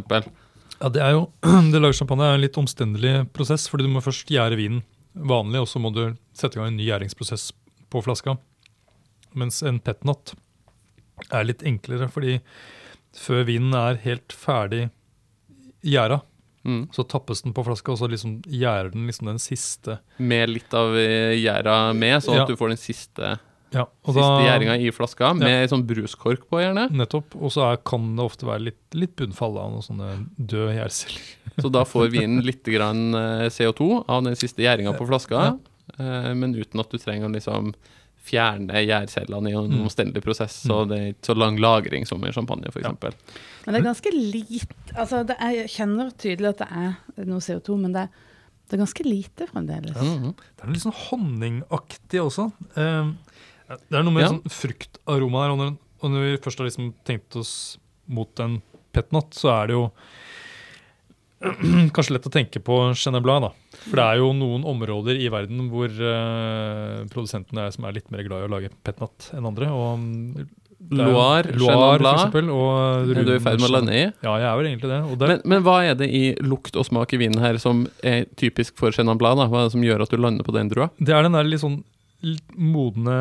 Ja, 0.81 0.89
det 0.93 1.03
er 1.05 1.15
jo, 1.17 1.27
det 1.73 1.81
lager 1.81 1.99
champagne 2.01 2.27
er 2.27 2.39
en 2.39 2.45
litt 2.45 2.59
omstendelig 2.61 3.15
prosess, 3.37 3.69
fordi 3.71 3.87
du 3.87 3.93
må 3.95 4.03
først 4.05 4.31
gjære 4.33 4.59
vinen 4.59 4.85
vanlig, 5.13 5.63
og 5.63 5.69
så 5.71 5.83
må 5.83 5.93
du 5.95 6.05
sette 6.37 6.57
i 6.57 6.61
gang 6.61 6.71
en 6.73 6.79
ny 6.79 6.87
gjæringsprosess 6.87 7.51
på 7.91 8.03
flaska. 8.07 8.37
Mens 9.39 9.61
en 9.67 9.81
petnat 9.83 10.35
er 11.31 11.47
litt 11.47 11.65
enklere, 11.67 12.09
fordi 12.11 12.39
før 13.17 13.45
vinen 13.49 13.75
er 13.77 14.01
helt 14.05 14.35
ferdig 14.35 14.89
gjæra, 15.87 16.21
Mm. 16.67 16.89
så 16.93 17.03
tappes 17.09 17.41
den 17.43 17.55
på 17.57 17.63
flaska, 17.65 17.93
og 17.93 17.99
så 17.99 18.09
liksom 18.13 18.43
gjærer 18.45 18.91
den 18.93 19.07
liksom 19.09 19.27
den 19.31 19.39
siste. 19.41 19.99
Med 20.19 20.51
litt 20.51 20.75
av 20.77 20.93
eh, 20.97 21.33
gjæra 21.41 21.95
med, 21.97 22.19
sånn 22.23 22.37
Ja. 22.37 22.43
at 22.45 22.49
du 22.53 22.57
får 22.61 22.69
den 22.75 22.77
siste, 22.83 23.39
Ja, 23.73 23.87
siste 24.05 24.43
gjæringa 24.45 24.75
i 24.83 24.91
flaska, 24.93 25.33
med 25.39 25.71
sånn 25.71 25.87
bruskork 25.87 26.49
på, 26.51 26.59
gjerne. 26.61 26.89
nettopp, 26.91 27.37
og 27.41 27.53
så 27.55 27.65
er, 27.73 27.77
kan 27.87 28.17
det 28.17 28.25
ofte 28.25 28.45
være 28.45 28.65
litt, 28.67 28.81
litt 28.99 29.15
bunnfall 29.17 29.57
av 29.57 29.71
noen 29.73 29.83
sånne 29.87 30.11
døde 30.37 30.75
gjærceller. 30.75 31.23
Så 31.63 31.71
da 31.73 31.85
får 31.85 32.11
vinen 32.11 32.43
litt 32.45 32.65
grann 32.65 33.15
eh, 33.15 33.47
CO2 33.49 34.05
av 34.09 34.25
den 34.25 34.37
siste 34.37 34.61
gjæringa 34.61 34.93
på 34.99 35.07
flaska, 35.09 35.59
eh, 35.99 36.35
men 36.35 36.53
uten 36.55 36.81
at 36.81 36.91
du 36.91 36.99
trenger 36.99 37.29
å 37.31 37.33
liksom 37.33 37.73
fjerne 38.23 38.83
gjærcellene 38.87 39.51
i 39.51 39.55
en 39.57 39.71
Mm. 39.71 39.83
omstendelig 39.87 40.23
prosess, 40.23 40.53
så 40.67 40.87
det 40.89 40.99
er 40.99 41.07
ikke 41.15 41.27
så 41.33 41.37
lang 41.37 41.57
lagring 41.59 42.07
som 42.07 42.23
i 42.25 42.33
champagne, 42.33 42.69
f.eks. 42.71 42.85
Ja. 42.85 42.93
Men 43.67 43.75
det 43.75 43.81
er 43.81 43.87
ganske 43.89 44.13
lite 44.13 44.95
altså 44.97 45.25
det 45.27 45.37
er, 45.41 45.51
Jeg 45.51 45.69
kjenner 45.71 46.11
tydelig 46.17 46.49
at 46.49 46.59
det 46.59 46.69
er 46.71 47.25
noe 47.27 47.41
CO2, 47.41 47.79
men 47.81 47.93
det 47.93 48.03
er, 48.03 48.09
det 48.69 48.75
er 48.79 48.85
ganske 48.85 49.05
lite 49.05 49.47
fremdeles. 49.51 49.97
Mhm. 49.97 50.35
Det 50.57 50.65
er 50.65 50.73
litt 50.73 50.83
sånn 50.83 51.01
honningaktig 51.09 52.21
også. 52.23 52.53
Eh, 52.77 53.13
det 53.89 53.99
er 53.99 54.03
noe 54.03 54.13
med 54.13 54.23
Ja. 54.23 54.29
sånn 54.29 54.43
fruktaroma 54.45 55.45
der. 55.47 55.51
Og 55.51 55.59
når, 55.59 55.79
og 56.03 56.11
når 56.11 56.21
vi 56.31 56.37
først 56.39 56.59
har 56.59 56.67
liksom 56.69 56.95
tenkt 57.05 57.37
oss 57.37 57.79
mot 58.09 58.39
en 58.41 58.63
petnat, 58.93 59.31
så 59.33 59.63
er 59.63 59.67
det 59.69 59.75
jo 59.75 59.91
kanskje 61.95 62.15
lett 62.17 62.29
å 62.29 62.33
tenke 62.33 62.61
på 62.61 62.79
Chenin 62.99 63.25
da. 63.25 63.51
For 63.87 63.97
det 63.97 64.07
er 64.07 64.21
jo 64.21 64.33
noen 64.37 64.65
områder 64.69 65.21
i 65.21 65.29
verden 65.33 65.71
hvor 65.73 65.89
uh, 65.89 67.07
produsentene 67.13 67.67
er, 67.67 67.75
som 67.75 67.87
er 67.89 67.97
litt 67.97 68.11
mer 68.13 68.27
glad 68.27 68.45
i 68.45 68.49
å 68.49 68.53
lage 68.53 68.73
petnat 68.85 69.31
enn 69.37 69.49
andre. 69.49 69.71
Og 69.73 70.03
mm, 70.03 70.49
Loire, 70.91 71.53
Loire, 71.61 72.01
for 72.01 72.09
eksempel. 72.11 72.51
Og 72.53 73.13
Er 73.13 73.25
du 73.25 73.35
i 73.35 73.43
ferd 73.43 73.61
med 73.61 73.69
å 73.69 73.73
lande 73.75 73.97
i? 73.97 74.05
Ja, 74.25 74.35
jeg 74.41 74.49
er 74.49 74.59
vel 74.59 74.69
egentlig 74.71 74.91
det. 74.91 75.01
Det 75.21 75.29
Men, 75.29 75.43
men 75.53 75.65
hva 75.67 75.77
er 75.85 75.97
det 76.01 76.09
i 76.09 76.23
lukt 76.45 76.77
og 76.81 76.89
smak 76.89 77.13
i 77.15 77.21
vinen 77.21 77.41
her 77.43 77.61
som 77.63 77.85
er 78.05 78.25
typisk 78.41 78.81
for 78.81 78.97
Chenin 78.97 79.21
Blanc? 79.21 79.43
da? 79.43 79.49
Hva 79.53 79.63
er 79.63 79.69
det 79.69 79.77
som 79.77 79.85
gjør 79.85 80.07
at 80.07 80.13
du 80.13 80.21
lander 80.21 80.47
på 80.47 80.57
den 80.57 80.73
drua? 80.73 80.89
Det 80.99 81.15
er 81.15 81.27
den 81.27 81.37
der 81.37 81.49
litt 81.49 81.63
sånn 81.63 81.83
modne 82.61 83.21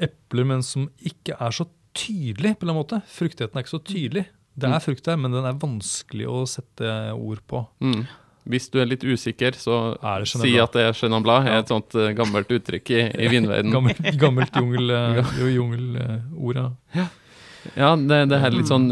epler, 0.00 0.46
men 0.48 0.62
som 0.64 0.86
ikke 1.04 1.36
er 1.36 1.52
så 1.52 1.66
tydelig, 1.96 2.56
på 2.60 2.68
en 2.68 2.76
måte. 2.76 3.00
Fruktigheten 3.12 3.56
er 3.56 3.64
ikke 3.64 3.76
så 3.76 3.82
tydelig. 3.84 4.26
Det 4.58 4.68
Mm. 4.70 4.74
er 4.76 4.80
frukt 4.80 5.04
der, 5.04 5.16
men 5.16 5.32
den 5.32 5.44
er 5.44 5.52
vanskelig 5.52 6.26
å 6.26 6.46
sette 6.48 7.12
ord 7.14 7.40
på. 7.46 7.66
Mm. 7.80 8.06
Hvis 8.48 8.70
du 8.70 8.78
er 8.80 8.86
litt 8.86 9.02
usikker, 9.02 9.52
så 9.58 9.98
Er 10.02 10.24
si 10.24 10.56
at 10.58 10.72
det 10.72 10.82
er 10.86 10.92
Chenin 10.94 11.22
Blanc. 11.22 11.46
er 11.48 11.58
et 11.58 11.68
sånt 11.68 11.94
eh, 11.94 12.12
gammelt 12.14 12.46
uttrykk 12.48 12.90
i, 12.90 13.00
i 13.24 13.28
vinverdenen. 13.28 13.72
Gammelt, 13.76 14.18
gammelt 14.20 14.52
jungel, 14.54 14.90
eh, 14.90 15.54
jungelord, 15.56 16.76
ja. 16.94 17.06
Ja, 17.76 17.96
det, 17.96 18.28
det 18.30 18.38
her 18.40 18.50
litt 18.54 18.68
sånn 18.70 18.86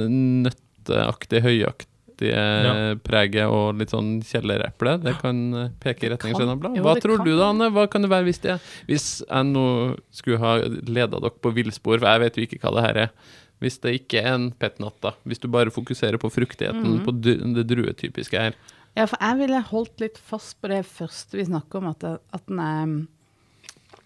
nøtteaktig, 0.45 1.41
høyaktige 1.45 2.35
Ja. 2.35 2.95
preget 3.03 3.47
og 3.51 3.79
litt 3.79 3.91
sånn 3.91 4.21
kjellereple, 4.23 4.97
det 5.03 5.17
kan 5.23 5.39
eh, 5.55 5.69
peke 5.81 6.05
i 6.07 6.11
retning 6.11 6.35
Chenin 6.37 6.59
Blanc. 6.61 6.77
Hva 6.83 6.97
tror 7.01 7.19
kan. 7.19 7.27
du 7.27 7.37
da, 7.39 7.49
Anne? 7.51 7.71
Hva 7.75 7.89
kan 7.91 8.03
det 8.03 8.11
være 8.11 8.25
hvis 8.29 8.41
det 8.43 8.61
Hvis 8.89 9.07
jeg 9.27 9.45
nå 9.53 9.97
skulle 10.13 10.39
ha 10.43 10.57
leda 10.59 11.21
dere 11.21 11.31
på 11.31 11.55
villspor, 11.55 11.99
for 12.03 12.07
jeg 12.11 12.21
vet 12.27 12.37
jo 12.37 12.43
ikke 12.49 12.61
hva 12.63 12.75
det 12.75 12.85
her 12.89 13.01
er. 13.07 13.11
Hvis 13.63 13.79
det 13.81 13.95
ikke 14.01 14.21
er 14.23 14.35
en 14.35 14.51
petnat, 14.51 14.97
da. 15.01 15.13
Hvis 15.25 15.39
du 15.41 15.49
bare 15.49 15.71
fokuserer 15.71 16.19
på 16.21 16.31
fruktigheten, 16.33 16.99
Mhm. 17.01 17.05
på 17.05 17.13
det 17.23 17.67
druetypiske 17.71 18.39
her. 18.39 18.55
Ja, 18.97 19.07
for 19.07 19.17
jeg 19.21 19.39
ville 19.39 19.61
holdt 19.63 20.01
litt 20.01 20.19
fast 20.19 20.61
på 20.63 20.69
det 20.69 20.85
første 20.87 21.37
vi 21.37 21.45
snakker 21.45 21.79
om, 21.79 21.87
at, 21.91 21.99
det, 22.01 22.19
at 22.33 22.47
den 22.47 22.59
er 22.61 22.85
mm, 22.87 23.09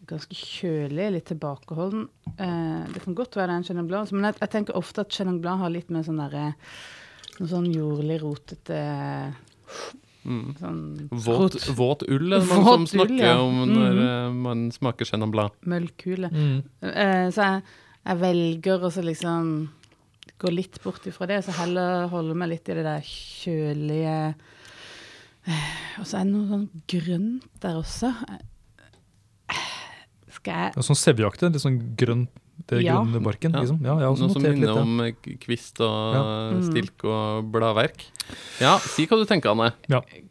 ganske 0.08 0.34
kjølig, 0.34 1.12
litt 1.12 1.26
tilbakeholden. 1.26 2.08
Eh, 2.38 2.86
det 2.94 3.02
kan 3.04 3.14
godt 3.14 3.36
være 3.36 3.48
det 3.48 3.54
er 3.54 3.56
en 3.58 3.64
Chenin 3.64 3.88
Blanc, 3.88 4.12
men 4.12 4.24
jeg, 4.24 4.38
jeg 4.40 4.50
tenker 4.50 4.76
ofte 4.76 5.00
at 5.04 5.12
Chenin 5.12 5.40
Blanc 5.42 5.60
har 5.60 5.70
litt 5.74 5.90
mer 5.90 6.02
sånn 6.02 6.18
derre 6.22 6.54
Noe 7.38 7.46
sånn 7.46 7.68
jordlig, 7.72 8.20
rotete 8.20 9.34
Mm. 10.28 10.54
sånn 10.58 11.08
Våt, 11.24 11.54
våt 11.76 12.02
ull 12.10 12.32
er 12.34 12.40
det 12.42 12.48
mange 12.50 12.64
som 12.74 12.86
snakker 12.90 13.14
ull, 13.14 13.20
ja. 13.22 13.36
om 13.40 13.60
når 13.70 13.92
mm 13.92 13.98
-hmm. 14.00 14.34
man 14.42 14.70
smaker 14.72 15.04
Chenin 15.04 15.30
Blanc. 15.30 15.52
møllkule. 15.64 16.28
Mm. 16.32 16.62
Eh, 16.82 17.30
så 17.30 17.42
jeg, 17.42 17.62
jeg 18.08 18.20
velger 18.22 18.84
å 18.88 18.90
liksom 19.04 19.50
gå 20.38 20.50
litt 20.54 20.78
bort 20.84 21.04
ifra 21.10 21.26
det, 21.26 21.40
så 21.44 21.52
heller 21.58 22.06
holde 22.12 22.34
meg 22.38 22.52
litt 22.52 22.68
i 22.70 22.76
det 22.78 22.84
der 22.86 23.02
kjølige 23.04 24.16
eh, 25.48 25.70
Og 25.98 26.06
så 26.06 26.20
er 26.20 26.28
det 26.28 26.32
noe 26.32 26.46
sånn 26.52 26.68
grønt 26.92 27.48
der 27.64 27.78
også. 27.80 28.12
Skal 30.38 30.52
jeg 30.54 30.76
Ja, 30.76 30.84
sånn 30.84 30.98
sevjeaktig, 31.00 31.50
litt 31.52 31.64
sånn 31.64 31.78
grønn, 31.98 32.26
det 32.68 32.82
Ja. 32.84 32.98
grønne 33.00 33.22
barken. 33.24 33.52
Ja. 33.52 33.60
Liksom. 33.64 33.80
Ja, 33.82 33.98
jeg 33.98 34.08
også 34.12 34.26
Noe 34.28 34.32
som 34.36 34.42
minner 34.42 34.66
litt 34.66 34.82
om 34.82 35.00
eh, 35.00 35.12
kvist 35.40 35.80
og 35.80 36.14
Ja. 36.14 36.22
Mm. 36.52 36.62
stilk 36.70 37.04
og 37.04 37.50
bladverk. 37.52 38.04
Ja, 38.60 38.78
si 38.78 39.06
hva 39.06 39.18
du 39.18 39.24
tenker, 39.24 39.50
Anne. 39.50 39.72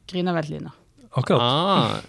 Grüner 0.07 0.33
Veltliner. 0.37 0.71
Akkurat. 1.17 1.41
Ah, 1.41 2.01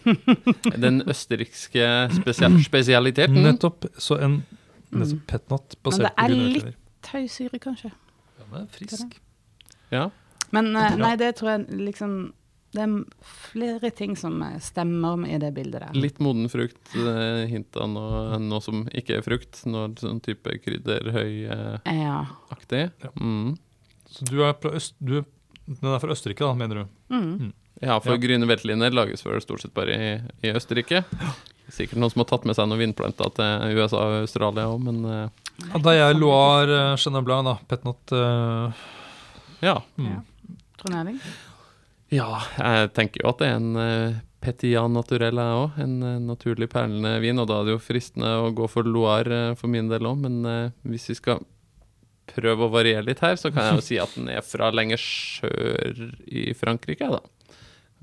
den 0.76 1.00
østerrikske 1.02 2.10
spesial 2.12 2.58
spesialiteten. 2.62 3.40
Nettopp. 3.42 3.86
Så 3.96 4.18
en 4.20 4.42
nettopp 4.92 5.12
Mm. 5.12 5.20
petnat 5.26 5.74
Men 5.74 5.82
basert 5.84 6.02
det 6.06 6.12
er 6.16 6.28
litt- 6.28 6.74
høy 7.12 7.28
syre, 7.28 7.58
kanskje. 7.60 7.90
Ja, 8.38 8.44
men 8.50 8.60
er 8.62 8.66
frisk. 8.72 9.18
Ja. 9.90 10.10
Men 10.52 10.76
eh, 10.76 10.96
nei, 10.96 11.16
det 11.16 11.34
tror 11.36 11.50
jeg 11.58 11.66
liksom 11.88 12.32
Det 12.70 12.82
er 12.82 13.04
flere 13.24 13.90
ting 13.96 14.12
som 14.16 14.42
eh, 14.42 14.58
stemmer 14.60 15.24
i 15.26 15.38
det 15.40 15.54
bildet 15.56 15.80
der. 15.80 15.92
Litt 15.96 16.18
moden 16.20 16.48
frukt, 16.52 16.76
eh, 17.00 17.46
hint 17.48 17.72
av 17.80 17.88
noe, 17.88 18.36
noe 18.38 18.60
som 18.60 18.84
ikke 18.92 19.16
er 19.16 19.22
frukt. 19.24 19.62
Noe 19.64 19.88
sånn 19.96 20.20
type 20.20 20.52
krydderhøyaktig. 20.60 22.82
Ja. 23.02 23.08
Mm. 23.16 23.56
Så 24.08 24.24
du 24.28 24.42
er 24.44 24.52
fra 24.60 24.70
Øst... 24.76 24.94
Du, 25.00 25.24
den 25.66 25.88
er 25.94 25.98
fra 26.00 26.12
Østerrike, 26.12 26.44
da, 26.44 26.52
mener 26.56 26.74
du? 26.84 26.88
Mm. 27.14 27.52
Ja, 27.80 27.98
for 28.00 28.12
Ja. 28.16 28.20
grüne 28.20 28.46
Veltliner 28.48 28.90
lages 28.92 29.24
vel 29.24 29.40
stort 29.40 29.60
sett 29.62 29.72
bare 29.76 29.96
i, 29.96 30.20
i 30.48 30.52
Østerrike. 30.52 31.04
Sikkert 31.74 32.00
noen 32.00 32.12
som 32.14 32.22
har 32.24 32.30
tatt 32.30 32.46
med 32.48 32.56
seg 32.56 32.70
noen 32.70 32.80
vindplanter 32.80 33.34
til 33.36 33.76
USA 33.76 34.04
og 34.04 34.22
Australia 34.22 34.68
òg, 34.70 34.80
men 34.86 35.02
eh, 35.04 35.50
Ja, 35.66 35.82
da 35.82 35.94
jeg 35.96 36.16
Loire 36.16 36.78
uh, 36.92 36.96
Chenin 37.00 37.26
Blanc, 37.26 37.48
da. 37.48 37.56
Petnot 37.68 38.14
uh, 38.14 38.86
ja. 39.64 39.74
mm. 39.98 40.08
Ja. 40.14 40.22
Erling? 40.88 41.18
Ja, 42.14 42.28
jeg 42.56 42.92
tenker 42.96 43.24
jo 43.24 43.32
at 43.32 43.42
det 43.42 43.50
er 43.50 43.58
en 43.58 43.72
uh, 43.76 44.20
Petian 44.38 44.94
Naturell, 44.94 45.38
jeg 45.38 45.60
òg. 45.60 45.78
En 45.82 45.94
eh, 46.06 46.18
naturlig 46.22 46.68
perlende 46.70 47.16
vin. 47.22 47.40
Og 47.42 47.48
da 47.50 47.60
er 47.60 47.68
det 47.68 47.76
jo 47.76 47.82
fristende 47.82 48.34
å 48.44 48.50
gå 48.54 48.68
for 48.70 48.86
Loire 48.86 49.40
eh, 49.50 49.54
for 49.58 49.70
min 49.72 49.90
del 49.90 50.06
òg, 50.08 50.20
men 50.22 50.38
eh, 50.46 50.76
hvis 50.88 51.08
vi 51.12 51.18
skal 51.18 51.42
prøve 52.28 52.66
å 52.66 52.70
variere 52.70 53.06
litt 53.06 53.22
her, 53.24 53.38
så 53.40 53.50
kan 53.50 53.70
jeg 53.70 53.80
jo 53.80 53.86
si 53.86 53.98
at 54.00 54.14
den 54.14 54.28
er 54.30 54.44
fra 54.44 54.68
lenger 54.70 55.00
sør 55.00 56.02
i 56.28 56.50
Frankrike, 56.56 57.08
da. 57.08 57.22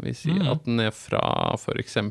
Vi 0.02 0.12
sier 0.18 0.42
mm. 0.42 0.52
at 0.52 0.66
den 0.66 0.82
er 0.84 0.92
fra 0.96 1.24
f.eks. 1.56 2.02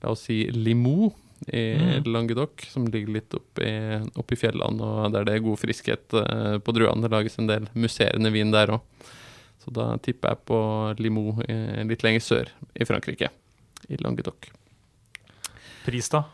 La 0.00 0.12
oss 0.14 0.26
si 0.28 0.42
Limoux 0.54 1.12
i 1.48 1.62
mm. 1.76 2.08
Languedoc, 2.12 2.66
som 2.68 2.86
ligger 2.88 3.14
litt 3.16 3.34
oppi, 3.36 3.70
oppi 4.20 4.36
fjellene, 4.36 4.84
og 4.84 5.14
der 5.14 5.24
det 5.28 5.38
er 5.38 5.44
god 5.44 5.60
friskhet 5.60 6.16
eh, 6.20 6.56
på 6.60 6.74
druene. 6.76 7.00
Det 7.04 7.12
lages 7.14 7.38
en 7.40 7.48
del 7.48 7.68
musserende 7.72 8.32
vin 8.34 8.52
der 8.52 8.74
òg. 8.76 9.06
Så 9.60 9.72
da 9.76 9.92
tipper 10.00 10.34
jeg 10.34 10.44
på 10.48 10.58
Limoux 11.00 11.40
eh, 11.48 11.80
litt 11.88 12.04
lenger 12.04 12.24
sør 12.24 12.52
i 12.72 12.88
Frankrike, 12.88 13.32
i 13.88 14.00
Languedoc. 14.00 14.50
Pris, 15.84 16.12
da? 16.12 16.26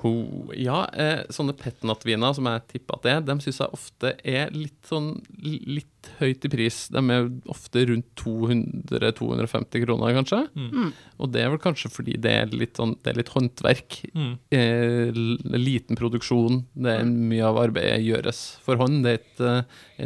Ho, 0.00 0.10
ja, 0.56 0.84
eh, 0.96 1.26
sånne 1.32 1.52
petnatviner 1.58 2.32
som 2.36 2.46
jeg 2.48 2.62
tipper 2.70 2.96
at 2.96 3.04
det 3.04 3.12
er, 3.12 3.24
de 3.26 3.34
syns 3.44 3.58
jeg 3.60 3.76
ofte 3.76 4.12
er 4.24 4.52
litt 4.54 4.88
sånn 4.88 5.10
litt 5.40 6.08
høyt 6.20 6.46
i 6.46 6.50
pris. 6.52 6.78
De 6.92 7.02
er 7.12 7.26
ofte 7.52 7.82
rundt 7.90 8.06
200-250 8.16 9.84
kroner, 9.84 10.14
kanskje. 10.16 10.38
Mm. 10.56 10.70
Mm. 10.70 10.92
Og 11.20 11.32
det 11.34 11.42
er 11.42 11.52
vel 11.52 11.60
kanskje 11.60 11.90
fordi 11.92 12.16
det 12.22 12.32
er 12.32 12.54
litt, 12.54 12.78
sånn, 12.80 12.94
det 13.04 13.12
er 13.12 13.20
litt 13.20 13.32
håndverk. 13.34 13.98
Mm. 14.16 14.30
Eh, 14.56 15.20
liten 15.58 16.00
produksjon. 16.00 16.62
Det 16.72 16.94
er 17.02 17.10
mye 17.10 17.50
av 17.50 17.60
arbeidet 17.60 18.00
gjøres 18.06 18.44
for 18.64 18.80
hånd. 18.80 19.02
Det 19.04 19.12
er 19.12 19.20
ikke 19.20 19.52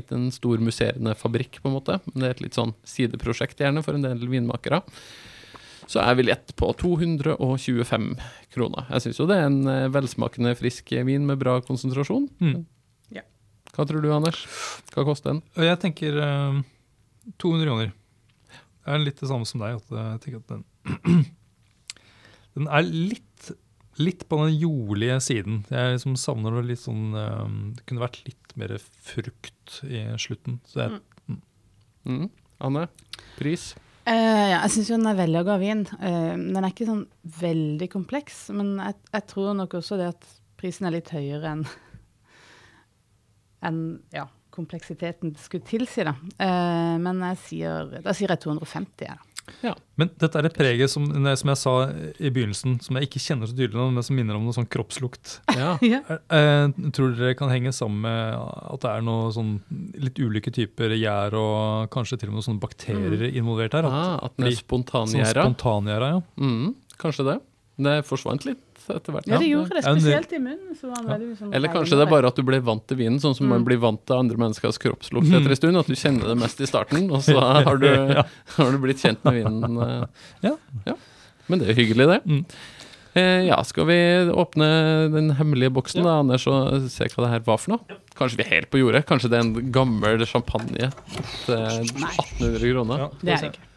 et, 0.00 0.16
en 0.16 0.26
stor 0.34 0.64
musserende 0.64 1.14
fabrikk, 1.18 1.60
på 1.62 1.70
en 1.70 1.76
måte. 1.78 2.00
Men 2.10 2.18
det 2.18 2.30
er 2.32 2.36
et 2.38 2.44
litt 2.48 2.58
sånn 2.58 2.74
sideprosjekt, 2.88 3.62
gjerne, 3.62 3.84
for 3.86 3.94
en 3.94 4.06
del 4.06 4.26
vinmakere. 4.26 4.82
Så 5.90 6.00
jeg 6.00 6.16
vil 6.20 6.30
gjette 6.32 6.54
på 6.56 6.70
225 6.80 8.06
kroner. 8.54 8.86
Jeg 8.94 9.04
syns 9.04 9.18
jo 9.20 9.26
det 9.28 9.36
er 9.40 9.48
en 9.50 9.66
eh, 9.68 9.88
velsmakende, 9.92 10.54
frisk 10.58 10.94
vin 11.06 11.26
med 11.28 11.40
bra 11.42 11.58
konsentrasjon. 11.64 12.30
Mm. 12.40 12.62
Hva 13.74 13.82
tror 13.90 14.04
du, 14.04 14.06
Anders? 14.14 14.44
Hva 14.94 15.02
koster 15.02 15.32
den? 15.32 15.40
Jeg 15.58 15.78
tenker 15.82 16.14
uh, 16.22 16.58
200 17.42 17.64
kroner. 17.66 17.88
Det 18.54 18.92
er 18.94 19.00
litt 19.02 19.18
det 19.18 19.26
samme 19.26 19.48
som 19.50 19.64
deg. 19.64 19.80
At 19.80 19.96
jeg 19.98 20.20
tenker 20.22 20.38
at 20.38 20.52
den, 20.52 21.24
den 22.54 22.68
er 22.70 22.86
litt, 22.86 23.48
litt 23.98 24.22
på 24.30 24.38
den 24.44 24.54
jordlige 24.60 25.16
siden. 25.26 25.64
Jeg 25.74 25.96
liksom 25.96 26.14
savner 26.22 26.54
det 26.60 26.68
litt 26.68 26.84
sånn 26.84 27.18
eh, 27.18 27.50
Det 27.80 27.88
kunne 27.90 28.04
vært 28.04 28.20
litt 28.28 28.54
mer 28.62 28.76
frukt 28.78 29.80
i 29.88 30.04
slutten. 30.22 30.60
Så 30.70 30.84
jeg, 30.84 31.02
Mm. 32.04 32.26
Anne? 32.60 32.82
Pris? 33.38 33.70
Eh, 34.04 34.46
ja, 34.50 34.58
jeg 34.66 34.72
syns 34.74 34.90
jo 34.90 34.98
den 34.98 35.08
er 35.08 35.16
vellaga 35.16 35.56
vin. 35.60 35.86
Uh, 35.96 36.34
den 36.36 36.60
er 36.60 36.68
ikke 36.68 36.88
sånn 36.88 37.06
veldig 37.40 37.88
kompleks, 37.92 38.46
men 38.52 38.74
jeg, 38.76 38.98
jeg 39.14 39.26
tror 39.30 39.54
nok 39.56 39.78
også 39.80 39.96
det 40.00 40.10
at 40.12 40.26
prisen 40.60 40.88
er 40.88 40.98
litt 40.98 41.12
høyere 41.14 41.54
enn 41.54 41.64
en, 43.64 43.78
ja, 44.12 44.26
kompleksiteten 44.52 45.32
skulle 45.40 45.64
tilsi, 45.64 46.04
da. 46.04 46.12
Uh, 46.36 47.00
men 47.00 47.22
jeg 47.30 47.40
sier, 47.46 47.94
da 48.04 48.12
sier 48.12 48.34
jeg 48.34 48.44
250, 48.44 49.06
jeg, 49.08 49.16
da. 49.16 49.33
Men 50.00 50.10
dette 50.20 50.38
er 50.40 50.46
et 50.48 50.56
preget 50.56 50.90
som, 50.90 51.04
som 51.10 51.50
jeg 51.52 51.58
sa 51.60 51.72
i 52.18 52.30
begynnelsen, 52.32 52.78
som 52.84 52.96
jeg 52.98 53.08
ikke 53.08 53.20
kjenner 53.22 53.50
så 53.50 53.56
tydelig 53.56 53.86
men 53.92 54.06
som 54.06 54.16
minner 54.16 54.38
om 54.38 54.46
noe 54.46 54.56
sånn 54.56 54.68
kroppslukt. 54.70 55.38
Ja. 55.56 55.74
Eh, 55.84 56.18
eh, 56.36 56.90
tror 56.96 57.14
dere 57.16 57.34
kan 57.38 57.50
henge 57.52 57.72
sammen 57.76 58.02
med 58.04 58.34
at 58.74 58.82
det 58.82 58.90
er 58.90 59.04
noe 59.06 59.30
sånn 59.34 59.54
litt 60.00 60.18
ulike 60.20 60.52
typer 60.54 60.94
gjær 60.96 61.36
og 61.38 61.90
kanskje 61.94 62.18
til 62.20 62.30
og 62.30 62.34
med 62.34 62.40
noen 62.40 62.48
sånne 62.48 62.62
bakterier 62.64 63.26
involvert 63.34 63.76
her? 63.76 63.86
At, 63.88 63.94
Ah, 63.94 64.14
at 64.28 64.36
den 64.40 64.48
er 64.50 64.56
spontangjæra? 64.58 65.44
sånn 65.44 65.54
spontangjæra, 65.54 66.08
ja. 66.16 66.22
Mm, 66.40 66.74
kanskje 67.00 67.28
det. 67.30 67.36
Det 67.84 67.94
forsvant 68.06 68.44
litt 68.46 68.60
etter 68.90 69.12
hvert. 69.16 69.26
Ja, 69.30 69.38
det 69.40 69.48
gjorde 69.48 69.74
det, 69.78 69.82
spesielt 69.86 70.32
i 70.36 70.38
munnen. 70.44 70.76
Så 70.80 70.90
var 70.92 71.02
veldig 71.08 71.28
liksom, 71.32 71.54
Eller 71.54 71.72
kanskje 71.72 71.96
det 71.98 72.04
er 72.06 72.10
bare 72.12 72.26
at 72.32 72.36
du 72.36 72.42
ble 72.42 72.60
vant 72.60 72.84
til 72.90 72.96
vinen, 73.00 73.18
sånn 73.22 73.34
som 73.38 73.48
man 73.48 73.62
Mm. 73.62 73.66
blir 73.70 73.78
vant 73.80 74.02
til 74.06 74.16
andre 74.16 74.36
menneskers 74.36 74.78
kroppslukt 74.82 75.30
etter 75.32 75.50
en 75.50 75.56
stund. 75.56 75.76
At 75.80 75.86
du 75.86 75.94
kjenner 75.94 76.28
det 76.28 76.38
mest 76.42 76.60
i 76.60 76.66
starten, 76.66 77.10
og 77.10 77.22
så 77.24 77.38
har 77.68 77.76
du, 77.80 77.88
har 78.58 78.70
du 78.72 78.78
blitt 78.84 79.00
kjent 79.00 79.22
med 79.24 79.40
vinen. 79.42 80.08
Ja. 80.44 80.56
Ja. 80.86 80.96
Men 81.48 81.58
det 81.60 81.68
er 81.68 81.74
jo 81.74 81.80
hyggelig, 81.84 82.06
det. 82.12 82.20
Mm. 82.24 82.44
Eh, 83.14 83.44
ja, 83.46 83.60
skal 83.62 83.86
vi 83.86 83.96
åpne 84.34 84.66
den 85.14 85.28
hemmelige 85.38 85.70
boksen 85.70 86.02
da, 86.02 86.16
Anders, 86.18 86.48
og 86.50 86.88
se 86.90 87.06
hva 87.12 87.22
det 87.22 87.30
her 87.30 87.44
var 87.46 87.60
for 87.62 87.76
noe? 87.76 87.98
Kanskje 88.18 88.40
vi 88.40 88.42
er 88.42 88.50
helt 88.56 88.70
på 88.72 88.80
jordet? 88.80 89.04
Kanskje 89.06 89.30
det 89.30 89.38
er 89.38 89.44
en 89.46 89.70
gammel 89.70 90.24
champagne 90.26 90.90
til 91.44 91.54
1800 91.54 92.58
kroner? 92.74 92.98
Ja, 93.04 93.08
Det 93.22 93.36
er 93.36 93.44
det 93.44 93.52
ikke. 93.54 93.70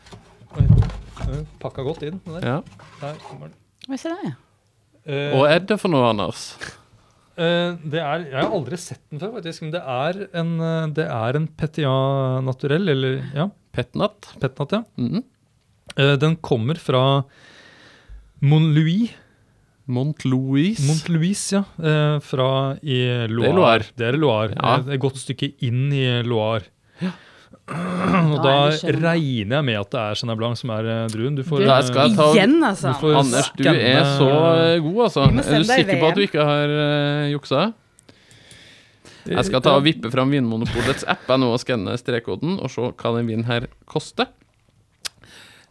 Pakka 1.62 1.84
godt 1.86 2.02
inn. 2.08 2.20
Der. 2.26 2.42
Ja. 2.46 2.58
Der 3.02 3.14
kommer 3.28 3.52
den. 3.52 3.58
Hva 3.88 3.98
er 4.00 4.18
det? 4.24 4.34
Eh, 5.08 5.32
Og 5.38 5.48
er 5.48 5.64
det 5.64 5.80
for 5.80 5.94
noe, 5.94 6.10
Anders? 6.12 6.50
Uh, 7.38 7.78
det 7.86 8.02
er, 8.02 8.24
jeg 8.32 8.40
har 8.42 8.50
aldri 8.50 8.80
sett 8.82 9.04
den 9.12 9.22
før, 9.22 9.36
faktisk. 9.38 9.64
Men 9.64 9.76
det 9.76 9.84
er 9.84 10.24
en, 10.42 10.56
eh, 10.60 10.88
det 10.98 11.06
er 11.06 11.38
en 11.38 11.46
Petia 11.60 11.94
naturell, 12.44 12.90
eller 12.96 13.22
ja, 13.38 13.48
Petnat? 13.78 14.34
Petnat, 14.42 14.74
ja. 14.74 14.84
Mm 14.98 15.12
-hmm. 15.14 15.24
uh, 16.00 16.16
den 16.18 16.36
kommer 16.36 16.76
fra 16.76 17.24
Montlouis 18.42 19.14
Mont-Louis. 19.88 20.80
Mont 20.84 21.08
Louis, 21.10 21.42
ja. 21.54 21.64
Uh, 21.80 22.20
Fra 22.20 22.76
i 22.84 23.28
Loire. 23.32 23.54
Loire. 23.56 23.86
Det 23.96 24.08
er 24.08 24.18
Loire. 24.18 24.54
Ja. 24.56 24.94
Et 24.94 25.00
godt 25.00 25.18
stykke 25.18 25.54
inn 25.64 25.94
i 25.94 26.04
Loire. 26.28 26.66
Og 27.68 28.38
Da 28.46 28.52
er 28.72 28.96
regner 29.04 29.58
jeg 29.58 29.66
med 29.68 29.76
at 29.82 29.90
det 29.92 30.00
er 30.00 30.16
Chenin 30.16 30.38
Blanc 30.40 30.56
som 30.60 30.72
er 30.72 30.86
eh, 30.88 31.02
druen. 31.12 31.36
Du 31.36 31.44
får, 31.44 31.66
Du, 31.66 31.72
skal 31.90 32.08
jeg 32.08 32.16
ta- 32.16 32.28
Igjen, 32.32 32.56
altså! 32.64 32.94
du 32.94 33.02
får 33.02 33.18
Anders, 33.20 33.50
du 33.58 33.64
skanne- 33.64 33.90
er 33.92 34.08
så 34.16 34.30
eh, 34.54 34.80
god, 34.86 35.02
altså. 35.10 35.26
Er 35.28 35.60
du 35.60 35.68
sikker 35.68 36.00
på 36.00 36.08
at 36.08 36.16
du 36.16 36.24
ikke 36.24 36.46
har 36.48 36.74
uh, 36.78 37.26
juksa? 37.34 37.66
Jeg 39.28 39.44
skal 39.50 39.60
ta 39.66 39.74
og 39.76 39.84
vippe 39.84 40.08
fram 40.14 40.32
Vinmonopolets 40.32 41.04
app 41.12 41.28
jeg 41.28 41.42
nå 41.44 41.50
og 41.52 41.60
skanne 41.60 41.98
strekkoden 42.00 42.54
og 42.64 42.72
se 42.72 42.88
hva 42.96 43.12
den 43.18 43.28
vinen 43.28 43.44
her 43.50 43.68
koster. 43.86 44.30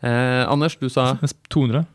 Eh, 0.05 0.45
Anders, 0.45 0.77
du 0.77 0.91
sa 0.93 1.15
200. 1.49 1.87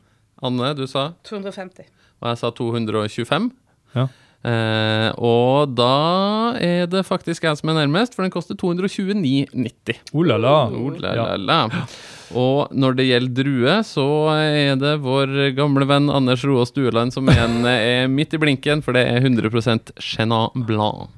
Anne, 0.42 0.72
du 0.74 0.88
sa 0.90 1.12
250. 1.30 1.86
Og 2.22 2.32
jeg 2.32 2.42
sa 2.42 2.50
225. 2.58 3.52
Ja. 3.94 4.08
Eh, 4.42 5.10
og 5.22 5.76
da 5.78 6.56
er 6.58 6.88
det 6.90 7.04
faktisk 7.06 7.46
jeg 7.46 7.60
som 7.60 7.70
er 7.70 7.82
nærmest, 7.84 8.16
for 8.16 8.26
den 8.26 8.34
koster 8.34 8.58
229,90. 8.58 10.00
Oh 10.14 10.26
la 10.26 10.40
la. 10.42 10.56
Oh, 10.70 10.90
la, 10.98 11.14
Ja. 11.16 11.28
la, 11.38 11.68
la. 11.70 11.86
Og 12.34 12.72
når 12.72 12.96
det 12.96 13.06
gjelder 13.10 13.44
drue, 13.44 13.78
så 13.84 14.06
er 14.40 14.76
det 14.80 14.96
vår 15.04 15.52
gamle 15.58 15.86
venn 15.86 16.10
Anders 16.10 16.46
Roa 16.48 16.66
Stueland 16.66 17.12
som 17.14 17.28
igjen 17.28 17.66
er 17.68 18.08
midt 18.08 18.34
i 18.34 18.40
blinken, 18.42 18.82
for 18.82 18.96
det 18.96 19.06
er 19.06 19.20
100 19.20 19.94
Chenin 20.00 20.66
Blanc. 20.66 21.10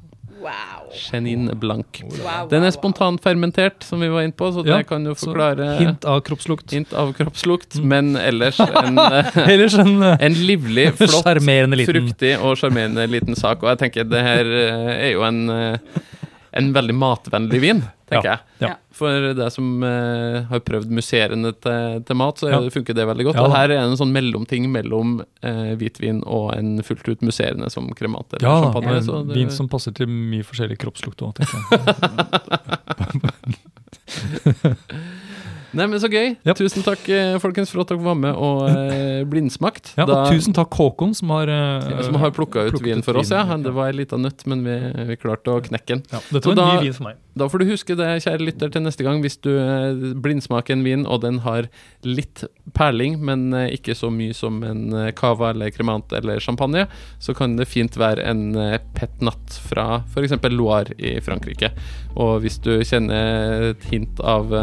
Wow. 0.41 0.82
Chenin 0.95 1.49
Blanc. 1.59 2.01
wow 2.23 2.47
Den 2.51 2.65
er 2.67 2.73
spontanfermentert, 2.75 3.83
som 3.83 4.01
vi 4.03 4.09
var 4.11 4.25
inne 4.25 4.35
på, 4.37 4.51
så 4.53 4.63
Ja, 4.65 4.77
det 4.77 4.87
kan 4.89 5.05
jo 5.05 5.15
forklare 5.17 5.77
Hint 5.79 6.05
av 6.05 6.21
kroppslukt. 6.25 6.71
hint 6.71 6.93
av 6.93 7.13
kroppslukt, 7.17 7.79
men 7.83 8.15
ellers 8.19 8.59
en, 8.83 8.97
eh, 8.97 9.37
Ellers 9.47 9.77
en 9.79 10.01
eh, 10.01 10.17
en 10.19 10.33
livlig, 10.33 10.93
flott 11.01 11.29
liten 11.43 11.85
fruktig 11.85 12.33
og 12.39 12.57
sjarmerende 12.57 13.07
liten 13.07 13.35
sak. 13.35 13.63
Og 13.63 13.73
jeg 13.73 13.83
tenker 13.85 14.09
det 14.09 14.23
her 14.23 14.45
eh, 14.45 15.07
er 15.09 15.11
jo 15.15 15.23
en, 15.27 15.45
en 16.53 16.73
veldig 16.75 16.93
matvennlig 16.95 17.59
vin, 17.63 17.79
tenker 18.09 18.27
Ja, 18.29 18.37
jeg. 18.59 18.69
ja. 18.69 18.75
For 18.93 19.33
deg 19.33 19.51
som 19.51 19.83
eh, 19.83 20.43
har 20.51 20.59
prøvd 20.61 20.91
musserende 20.93 21.51
til, 21.57 22.03
til 22.05 22.15
mat, 22.19 22.37
så 22.37 22.49
Ja. 22.51 22.59
er- 22.61 22.69
funker 22.69 22.93
det 22.93 23.07
veldig 23.09 23.25
godt. 23.25 23.35
Ja 23.39 23.45
og 23.47 23.55
her 23.55 23.71
er 23.73 23.79
en 23.87 23.97
sånn 23.97 24.11
mellomting 24.13 24.67
mellom 24.71 25.15
eh, 25.41 25.73
hvitvin 25.81 26.21
og 26.25 26.53
en 26.57 26.75
fullt 26.85 27.07
ut 27.09 27.21
musserende 27.25 27.71
som 27.73 27.89
kremant 27.97 28.33
eller 28.33 28.45
Ja, 28.47 28.61
champagne. 28.67 28.97
en 28.97 29.03
så 29.03 29.23
det- 29.27 29.35
vin 29.35 29.49
som 29.49 29.67
passer 29.67 29.91
til 29.97 30.07
mye 30.07 30.43
forskjellig 30.45 30.77
kroppslukt 30.77 31.21
òg, 31.25 31.33
tenker 31.41 31.57
jeg. 31.57 31.73
Nei, 35.73 35.87
men 35.89 35.97
så 36.01 36.05
gøy. 36.11 36.35
Yep. 36.45 36.57
Tusen 36.59 36.83
takk, 36.85 37.07
eh, 37.09 37.35
folkens, 37.41 37.71
for 37.73 37.81
at 37.81 37.89
dere 37.89 38.03
var 38.05 38.13
med 38.19 38.35
og 38.37 38.67
eh, 38.69 39.23
blindsmakt. 39.31 39.93
Ja, 39.97 40.05
Da- 40.05 40.19
og 40.27 40.31
tusen 40.35 40.53
takk 40.53 40.75
Håkon, 40.77 41.15
som 41.17 41.31
har, 41.33 41.49
eh, 41.49 42.01
som 42.05 42.17
har 42.21 42.29
plukka 42.35 42.67
ut 42.69 42.77
vinen 42.77 42.99
vin 42.99 43.05
for 43.05 43.17
oss, 43.17 43.31
ja. 43.33 43.41
Det 43.57 43.73
var 43.73 43.89
ei 43.89 43.95
lita 44.03 44.19
nøtt, 44.21 44.45
men 44.51 44.61
vi, 44.67 44.75
vi 45.09 45.17
klarte 45.17 45.49
å 45.55 45.61
knekke 45.65 45.95
den. 45.95 46.03
ja, 46.13 46.21
Dette 46.29 46.51
var 46.51 46.53
en 46.53 46.61
da- 46.61 46.67
ny 46.77 46.87
vin 46.89 46.97
for 46.99 47.07
meg. 47.09 47.19
Da 47.33 47.47
får 47.49 47.63
du 47.63 47.65
huske 47.71 47.95
det, 47.97 48.07
kjære 48.21 48.45
lytter, 48.45 48.69
til 48.69 48.83
neste 48.85 49.01
gang. 49.07 49.23
Hvis 49.25 49.39
du 49.41 49.49
eh, 49.57 50.13
blindsmaker 50.21 50.75
en 50.77 50.83
vin, 50.85 51.07
og 51.09 51.23
den 51.25 51.39
har 51.41 51.65
litt 52.05 52.43
perling, 52.77 53.17
men 53.25 53.47
eh, 53.57 53.71
ikke 53.73 53.95
så 53.97 54.11
mye 54.13 54.35
som 54.37 54.59
en 54.67 54.83
cava 55.17 55.49
eller 55.55 55.73
cremant 55.73 56.13
eller 56.13 56.37
champagne, 56.43 56.85
så 57.17 57.33
kan 57.33 57.55
det 57.57 57.65
fint 57.71 57.97
være 57.97 58.21
en 58.29 58.43
pet 58.93 59.17
natt 59.25 59.57
fra 59.65 60.03
f.eks. 60.05 60.37
Loire 60.53 60.93
i 61.01 61.15
Frankrike. 61.25 61.71
Og 62.13 62.43
hvis 62.45 62.59
du 62.61 62.75
kjenner 62.85 63.71
et 63.71 63.89
hint 63.89 64.21
av 64.21 64.53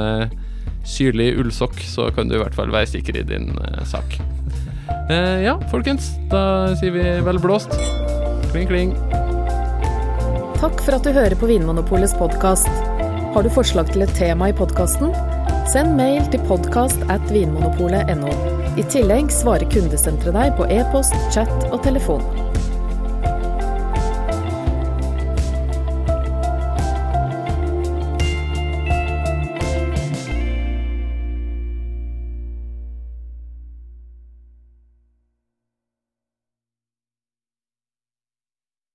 syrlig 0.87 1.33
ullsokk, 1.41 1.81
så 1.87 2.09
kan 2.15 2.31
du 2.31 2.37
i 2.37 2.43
hvert 2.43 2.57
fall 2.57 2.73
være 2.73 2.91
sikker 2.95 3.21
i 3.21 3.25
din 3.27 3.51
eh, 3.59 3.83
sak. 3.89 4.19
Eh, 5.11 5.43
ja, 5.47 5.57
folkens, 5.73 6.13
da 6.31 6.75
sier 6.81 6.95
vi 6.95 7.07
vel 7.27 7.41
blåst. 7.43 7.75
Kling, 8.51 8.69
kling. 8.71 8.95
Takk 10.61 10.83
for 10.85 10.99
at 10.99 11.07
du 11.07 11.14
hører 11.16 11.37
på 11.40 11.49
Vinmonopolets 11.49 12.16
podkast. 12.19 12.69
Har 13.35 13.47
du 13.47 13.53
forslag 13.55 13.93
til 13.95 14.05
et 14.05 14.14
tema 14.19 14.51
i 14.51 14.57
podkasten? 14.57 15.14
Send 15.71 15.95
mail 15.99 16.25
til 16.33 16.43
podkast 16.51 17.05
at 17.12 17.23
vinmonopolet.no. 17.31 18.35
I 18.79 18.87
tillegg 18.90 19.31
svarer 19.35 19.71
kundesenteret 19.71 20.37
deg 20.37 20.55
på 20.59 20.69
e-post, 20.71 21.16
chat 21.35 21.71
og 21.71 21.83
telefon. 21.87 22.50